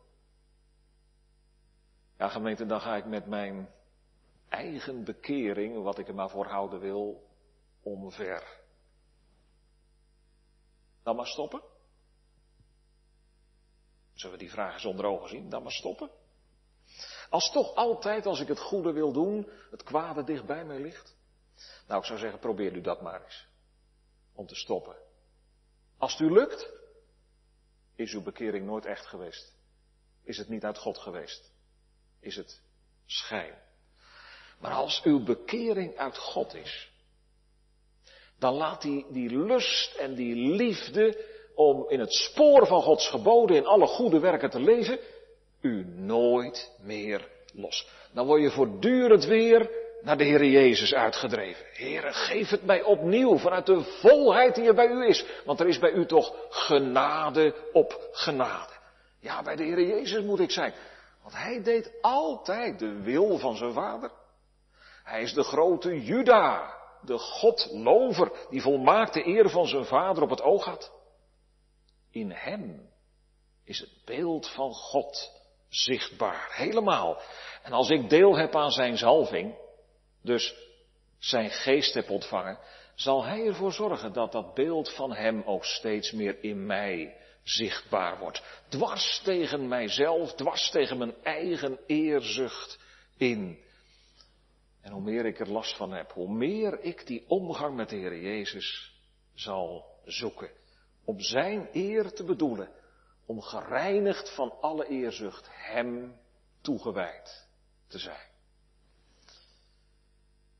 Ja, 2.18 2.28
gemeente, 2.28 2.66
dan 2.66 2.80
ga 2.80 2.96
ik 2.96 3.04
met 3.04 3.26
mijn 3.26 3.68
eigen 4.48 5.04
bekering, 5.04 5.82
wat 5.82 5.98
ik 5.98 6.08
er 6.08 6.14
maar 6.14 6.30
voor 6.30 6.46
houden 6.46 6.80
wil, 6.80 7.26
omver. 7.82 8.60
Dan 11.02 11.16
maar 11.16 11.26
stoppen. 11.26 11.62
Zullen 14.18 14.36
we 14.36 14.42
die 14.42 14.52
vragen 14.52 14.80
zonder 14.80 15.04
ogen 15.04 15.28
zien? 15.28 15.50
Dan 15.50 15.62
maar 15.62 15.72
stoppen. 15.72 16.10
Als 17.30 17.50
toch 17.50 17.74
altijd, 17.74 18.26
als 18.26 18.40
ik 18.40 18.48
het 18.48 18.58
goede 18.58 18.92
wil 18.92 19.12
doen, 19.12 19.50
het 19.70 19.82
kwade 19.82 20.24
dicht 20.24 20.46
bij 20.46 20.64
mij 20.64 20.80
ligt. 20.80 21.16
Nou, 21.86 22.00
ik 22.00 22.06
zou 22.06 22.18
zeggen, 22.18 22.38
probeer 22.38 22.76
u 22.76 22.80
dat 22.80 23.00
maar 23.00 23.24
eens. 23.24 23.46
Om 24.34 24.46
te 24.46 24.54
stoppen. 24.54 24.96
Als 25.98 26.12
het 26.12 26.20
u 26.20 26.32
lukt, 26.32 26.70
is 27.94 28.12
uw 28.12 28.22
bekering 28.22 28.66
nooit 28.66 28.86
echt 28.86 29.06
geweest. 29.06 29.54
Is 30.22 30.36
het 30.36 30.48
niet 30.48 30.64
uit 30.64 30.78
God 30.78 30.98
geweest. 30.98 31.52
Is 32.20 32.36
het 32.36 32.60
schijn. 33.06 33.54
Maar 34.60 34.72
als 34.72 35.02
uw 35.02 35.24
bekering 35.24 35.96
uit 35.96 36.18
God 36.18 36.54
is, 36.54 36.92
dan 38.38 38.54
laat 38.54 38.82
die, 38.82 39.06
die 39.12 39.30
lust 39.30 39.94
en 39.94 40.14
die 40.14 40.34
liefde 40.34 41.36
om 41.58 41.84
in 41.88 42.00
het 42.00 42.12
spoor 42.12 42.66
van 42.66 42.82
Gods 42.82 43.08
geboden 43.08 43.56
in 43.56 43.66
alle 43.66 43.86
goede 43.86 44.18
werken 44.18 44.50
te 44.50 44.60
leven, 44.60 44.98
u 45.60 45.86
nooit 45.96 46.72
meer 46.80 47.28
los. 47.54 47.88
Dan 48.12 48.26
word 48.26 48.42
je 48.42 48.50
voortdurend 48.50 49.24
weer 49.24 49.70
naar 50.02 50.16
de 50.16 50.24
Heer 50.24 50.44
Jezus 50.44 50.94
uitgedreven. 50.94 51.64
Heere, 51.72 52.12
geef 52.12 52.48
het 52.48 52.64
mij 52.64 52.82
opnieuw 52.82 53.38
vanuit 53.38 53.66
de 53.66 53.82
volheid 53.82 54.54
die 54.54 54.64
er 54.64 54.74
bij 54.74 54.88
u 54.88 55.06
is. 55.06 55.24
Want 55.44 55.60
er 55.60 55.68
is 55.68 55.78
bij 55.78 55.92
u 55.92 56.06
toch 56.06 56.34
genade 56.48 57.54
op 57.72 58.08
genade. 58.12 58.72
Ja, 59.20 59.42
bij 59.42 59.56
de 59.56 59.64
Heer 59.64 59.82
Jezus 59.82 60.22
moet 60.22 60.40
ik 60.40 60.50
zijn. 60.50 60.74
Want 61.22 61.34
hij 61.34 61.62
deed 61.62 61.92
altijd 62.00 62.78
de 62.78 63.02
wil 63.02 63.38
van 63.38 63.56
zijn 63.56 63.72
vader. 63.72 64.10
Hij 65.04 65.22
is 65.22 65.34
de 65.34 65.42
grote 65.42 66.04
Juda, 66.04 66.74
de 67.02 67.18
Godlover, 67.18 68.32
die 68.50 68.62
volmaakt 68.62 69.14
de 69.14 69.26
eer 69.26 69.50
van 69.50 69.66
zijn 69.66 69.84
vader 69.84 70.22
op 70.22 70.30
het 70.30 70.42
oog 70.42 70.64
had. 70.64 70.96
In 72.10 72.30
hem 72.30 72.90
is 73.64 73.78
het 73.78 74.04
beeld 74.04 74.48
van 74.48 74.72
God 74.72 75.30
zichtbaar, 75.68 76.48
helemaal. 76.52 77.20
En 77.62 77.72
als 77.72 77.90
ik 77.90 78.08
deel 78.08 78.36
heb 78.36 78.56
aan 78.56 78.70
zijn 78.70 78.96
zalving, 78.96 79.54
dus 80.22 80.54
zijn 81.18 81.50
geest 81.50 81.94
heb 81.94 82.10
ontvangen, 82.10 82.58
zal 82.94 83.24
hij 83.24 83.46
ervoor 83.46 83.72
zorgen 83.72 84.12
dat 84.12 84.32
dat 84.32 84.54
beeld 84.54 84.94
van 84.94 85.12
hem 85.12 85.42
ook 85.42 85.64
steeds 85.64 86.12
meer 86.12 86.42
in 86.42 86.66
mij 86.66 87.16
zichtbaar 87.42 88.18
wordt. 88.18 88.42
Dwars 88.68 89.20
tegen 89.24 89.68
mijzelf, 89.68 90.34
dwars 90.34 90.70
tegen 90.70 90.98
mijn 90.98 91.14
eigen 91.22 91.78
eerzucht 91.86 92.78
in. 93.16 93.58
En 94.80 94.92
hoe 94.92 95.02
meer 95.02 95.26
ik 95.26 95.40
er 95.40 95.50
last 95.50 95.76
van 95.76 95.92
heb, 95.92 96.12
hoe 96.12 96.32
meer 96.32 96.80
ik 96.80 97.06
die 97.06 97.24
omgang 97.28 97.76
met 97.76 97.88
de 97.88 97.96
Heer 97.96 98.20
Jezus 98.20 98.94
zal 99.34 99.84
zoeken. 100.04 100.50
Om 101.08 101.20
zijn 101.20 101.68
eer 101.72 102.12
te 102.12 102.24
bedoelen 102.24 102.68
om 103.26 103.40
gereinigd 103.40 104.34
van 104.34 104.60
alle 104.60 104.86
eerzucht 104.86 105.48
Hem 105.50 106.16
toegewijd 106.60 107.48
te 107.86 107.98
zijn. 107.98 108.26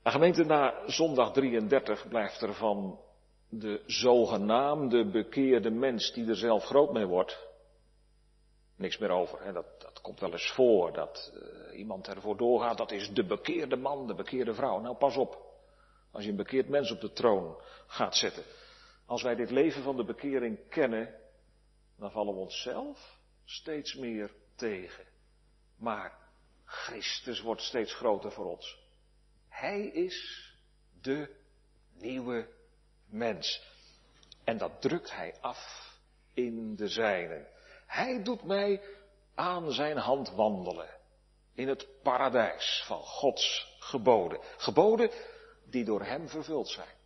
De 0.03 0.11
gemeente, 0.11 0.45
na 0.45 0.83
zondag 0.87 1.33
33 1.33 2.09
blijft 2.09 2.41
er 2.41 2.55
van 2.55 3.01
de 3.49 3.83
zogenaamde 3.87 5.11
bekeerde 5.11 5.71
mens 5.71 6.13
die 6.13 6.29
er 6.29 6.37
zelf 6.37 6.65
groot 6.65 6.93
mee 6.93 7.07
wordt, 7.07 7.49
niks 8.77 8.99
meer 8.99 9.11
over. 9.11 9.45
Hè. 9.45 9.53
Dat, 9.53 9.67
dat 9.79 10.01
komt 10.01 10.21
wel 10.21 10.33
eens 10.33 10.53
voor, 10.53 10.93
dat 10.93 11.33
uh, 11.35 11.79
iemand 11.79 12.09
ervoor 12.09 12.37
doorgaat, 12.37 12.77
dat 12.77 12.91
is 12.91 13.11
de 13.13 13.25
bekeerde 13.25 13.77
man, 13.77 14.07
de 14.07 14.15
bekeerde 14.15 14.55
vrouw. 14.55 14.81
Nou, 14.81 14.97
pas 14.97 15.17
op, 15.17 15.39
als 16.13 16.25
je 16.25 16.31
een 16.31 16.37
bekeerd 16.37 16.69
mens 16.69 16.91
op 16.91 17.01
de 17.01 17.13
troon 17.13 17.57
gaat 17.87 18.17
zetten. 18.17 18.45
Als 19.09 19.23
wij 19.23 19.35
dit 19.35 19.51
leven 19.51 19.83
van 19.83 19.97
de 19.97 20.05
bekering 20.05 20.69
kennen, 20.69 21.15
dan 21.97 22.11
vallen 22.11 22.35
we 22.35 22.41
onszelf 22.41 23.19
steeds 23.45 23.95
meer 23.95 24.35
tegen. 24.55 25.05
Maar 25.77 26.19
Christus 26.65 27.41
wordt 27.41 27.63
steeds 27.63 27.95
groter 27.95 28.33
voor 28.33 28.45
ons. 28.45 28.79
Hij 29.49 29.87
is 29.87 30.49
de 31.01 31.37
nieuwe 31.93 32.49
mens. 33.07 33.63
En 34.45 34.59
dat 34.59 34.81
drukt 34.81 35.11
hij 35.11 35.35
af 35.41 35.93
in 36.35 36.77
de 36.77 36.89
zijnen. 36.89 37.47
Hij 37.87 38.23
doet 38.23 38.45
mij 38.45 38.83
aan 39.35 39.73
zijn 39.73 39.97
hand 39.97 40.31
wandelen. 40.31 40.89
In 41.55 41.69
het 41.69 41.89
paradijs 42.03 42.85
van 42.87 43.01
Gods 43.01 43.77
geboden. 43.79 44.41
Geboden 44.57 45.11
die 45.65 45.85
door 45.85 46.03
hem 46.03 46.29
vervuld 46.29 46.69
zijn. 46.69 46.98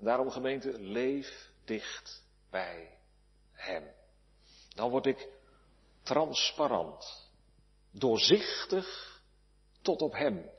Daarom 0.00 0.30
gemeente, 0.30 0.78
leef 0.78 1.50
dicht 1.64 2.22
bij 2.50 2.98
hem. 3.52 3.84
Dan 4.74 4.90
word 4.90 5.06
ik 5.06 5.28
transparant, 6.02 7.30
doorzichtig 7.90 9.20
tot 9.82 10.02
op 10.02 10.12
hem. 10.12 10.50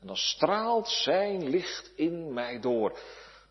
En 0.00 0.06
dan 0.06 0.16
straalt 0.16 0.88
zijn 0.88 1.48
licht 1.48 1.92
in 1.96 2.32
mij 2.32 2.60
door. 2.60 2.98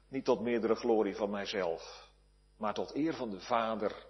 Niet 0.08 0.26
tot 0.26 0.40
meerdere 0.40 0.76
glorie 0.76 1.16
van 1.16 1.30
mijzelf, 1.30 2.10
maar 2.58 2.74
tot 2.74 2.96
eer 2.96 3.14
van 3.14 3.30
de 3.30 3.40
Vader 3.40 4.06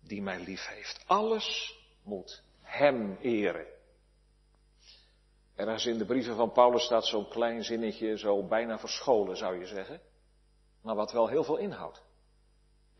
die 0.00 0.22
mij 0.22 0.40
lief 0.40 0.66
heeft. 0.66 1.04
Alles 1.06 1.78
moet 2.02 2.42
Hem 2.62 3.16
eren. 3.20 3.66
Ergens 5.54 5.86
in 5.86 5.98
de 5.98 6.04
brieven 6.04 6.36
van 6.36 6.52
Paulus 6.52 6.84
staat 6.84 7.06
zo'n 7.06 7.28
klein 7.28 7.64
zinnetje, 7.64 8.18
zo 8.18 8.46
bijna 8.46 8.78
verscholen 8.78 9.36
zou 9.36 9.58
je 9.58 9.66
zeggen, 9.66 10.00
maar 10.82 10.94
wat 10.94 11.12
wel 11.12 11.28
heel 11.28 11.44
veel 11.44 11.56
inhoudt 11.56 12.02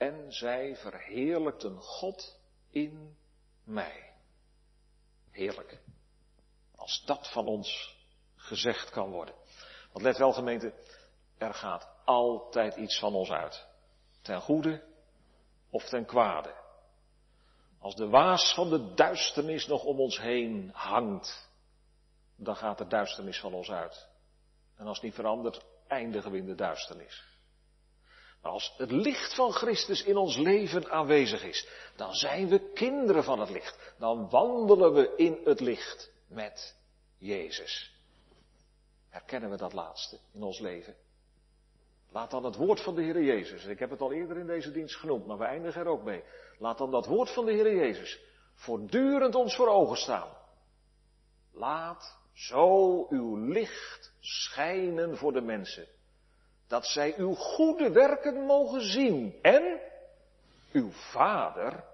en 0.02 0.32
zij 0.32 0.76
verheerlijkten 0.76 1.80
God 1.80 2.40
in 2.70 3.16
mij. 3.64 4.12
Heerlijk. 5.30 5.80
Als 6.76 7.02
dat 7.06 7.32
van 7.32 7.46
ons 7.46 7.96
gezegd 8.36 8.90
kan 8.90 9.10
worden. 9.10 9.34
Want 9.92 10.04
let 10.04 10.16
wel 10.16 10.32
gemeente, 10.32 10.72
er 11.38 11.54
gaat 11.54 11.88
altijd 12.04 12.76
iets 12.76 12.98
van 12.98 13.14
ons 13.14 13.30
uit. 13.30 13.66
Ten 14.22 14.40
goede 14.40 14.82
of 15.70 15.88
ten 15.88 16.04
kwade. 16.04 16.54
Als 17.78 17.94
de 17.94 18.08
waas 18.08 18.54
van 18.54 18.70
de 18.70 18.94
duisternis 18.94 19.66
nog 19.66 19.84
om 19.84 20.00
ons 20.00 20.20
heen 20.20 20.70
hangt, 20.72 21.50
dan 22.36 22.56
gaat 22.56 22.78
de 22.78 22.86
duisternis 22.86 23.40
van 23.40 23.54
ons 23.54 23.70
uit. 23.70 24.08
En 24.76 24.86
als 24.86 24.96
het 24.96 25.04
niet 25.06 25.14
verandert, 25.14 25.64
eindigen 25.86 26.30
we 26.30 26.38
in 26.38 26.46
de 26.46 26.54
duisternis. 26.54 27.31
Als 28.42 28.74
het 28.76 28.90
licht 28.90 29.34
van 29.34 29.52
Christus 29.52 30.02
in 30.04 30.16
ons 30.16 30.36
leven 30.36 30.90
aanwezig 30.90 31.44
is, 31.44 31.68
dan 31.96 32.12
zijn 32.12 32.48
we 32.48 32.70
kinderen 32.72 33.24
van 33.24 33.40
het 33.40 33.50
licht. 33.50 33.94
Dan 33.98 34.30
wandelen 34.30 34.92
we 34.92 35.12
in 35.16 35.40
het 35.44 35.60
licht 35.60 36.12
met 36.26 36.76
Jezus. 37.18 37.94
Herkennen 39.08 39.50
we 39.50 39.56
dat 39.56 39.72
laatste 39.72 40.18
in 40.32 40.42
ons 40.42 40.58
leven? 40.58 40.96
Laat 42.10 42.30
dan 42.30 42.44
het 42.44 42.56
woord 42.56 42.80
van 42.80 42.94
de 42.94 43.02
Heer 43.02 43.22
Jezus, 43.22 43.64
ik 43.64 43.78
heb 43.78 43.90
het 43.90 44.00
al 44.00 44.12
eerder 44.12 44.38
in 44.38 44.46
deze 44.46 44.72
dienst 44.72 44.96
genoemd, 44.96 45.26
maar 45.26 45.38
we 45.38 45.44
eindigen 45.44 45.80
er 45.80 45.86
ook 45.86 46.02
mee. 46.02 46.24
Laat 46.58 46.78
dan 46.78 46.90
dat 46.90 47.06
woord 47.06 47.30
van 47.30 47.44
de 47.44 47.52
Heer 47.52 47.74
Jezus 47.74 48.20
voortdurend 48.54 49.34
ons 49.34 49.56
voor 49.56 49.68
ogen 49.68 49.96
staan. 49.96 50.28
Laat 51.52 52.18
zo 52.32 53.06
uw 53.08 53.36
licht 53.36 54.12
schijnen 54.20 55.16
voor 55.16 55.32
de 55.32 55.40
mensen, 55.40 55.86
dat 56.72 56.86
zij 56.86 57.14
uw 57.16 57.34
goede 57.34 57.90
werken 57.90 58.46
mogen 58.46 58.80
zien 58.80 59.38
en 59.42 59.80
uw 60.72 60.90
Vader, 60.90 61.84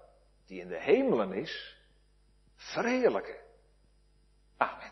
die 0.45 0.61
in 0.61 0.67
de 0.67 0.79
hemelen 0.79 1.33
is, 1.33 1.77
verheerlijken. 2.55 3.35
Amen. 4.57 4.91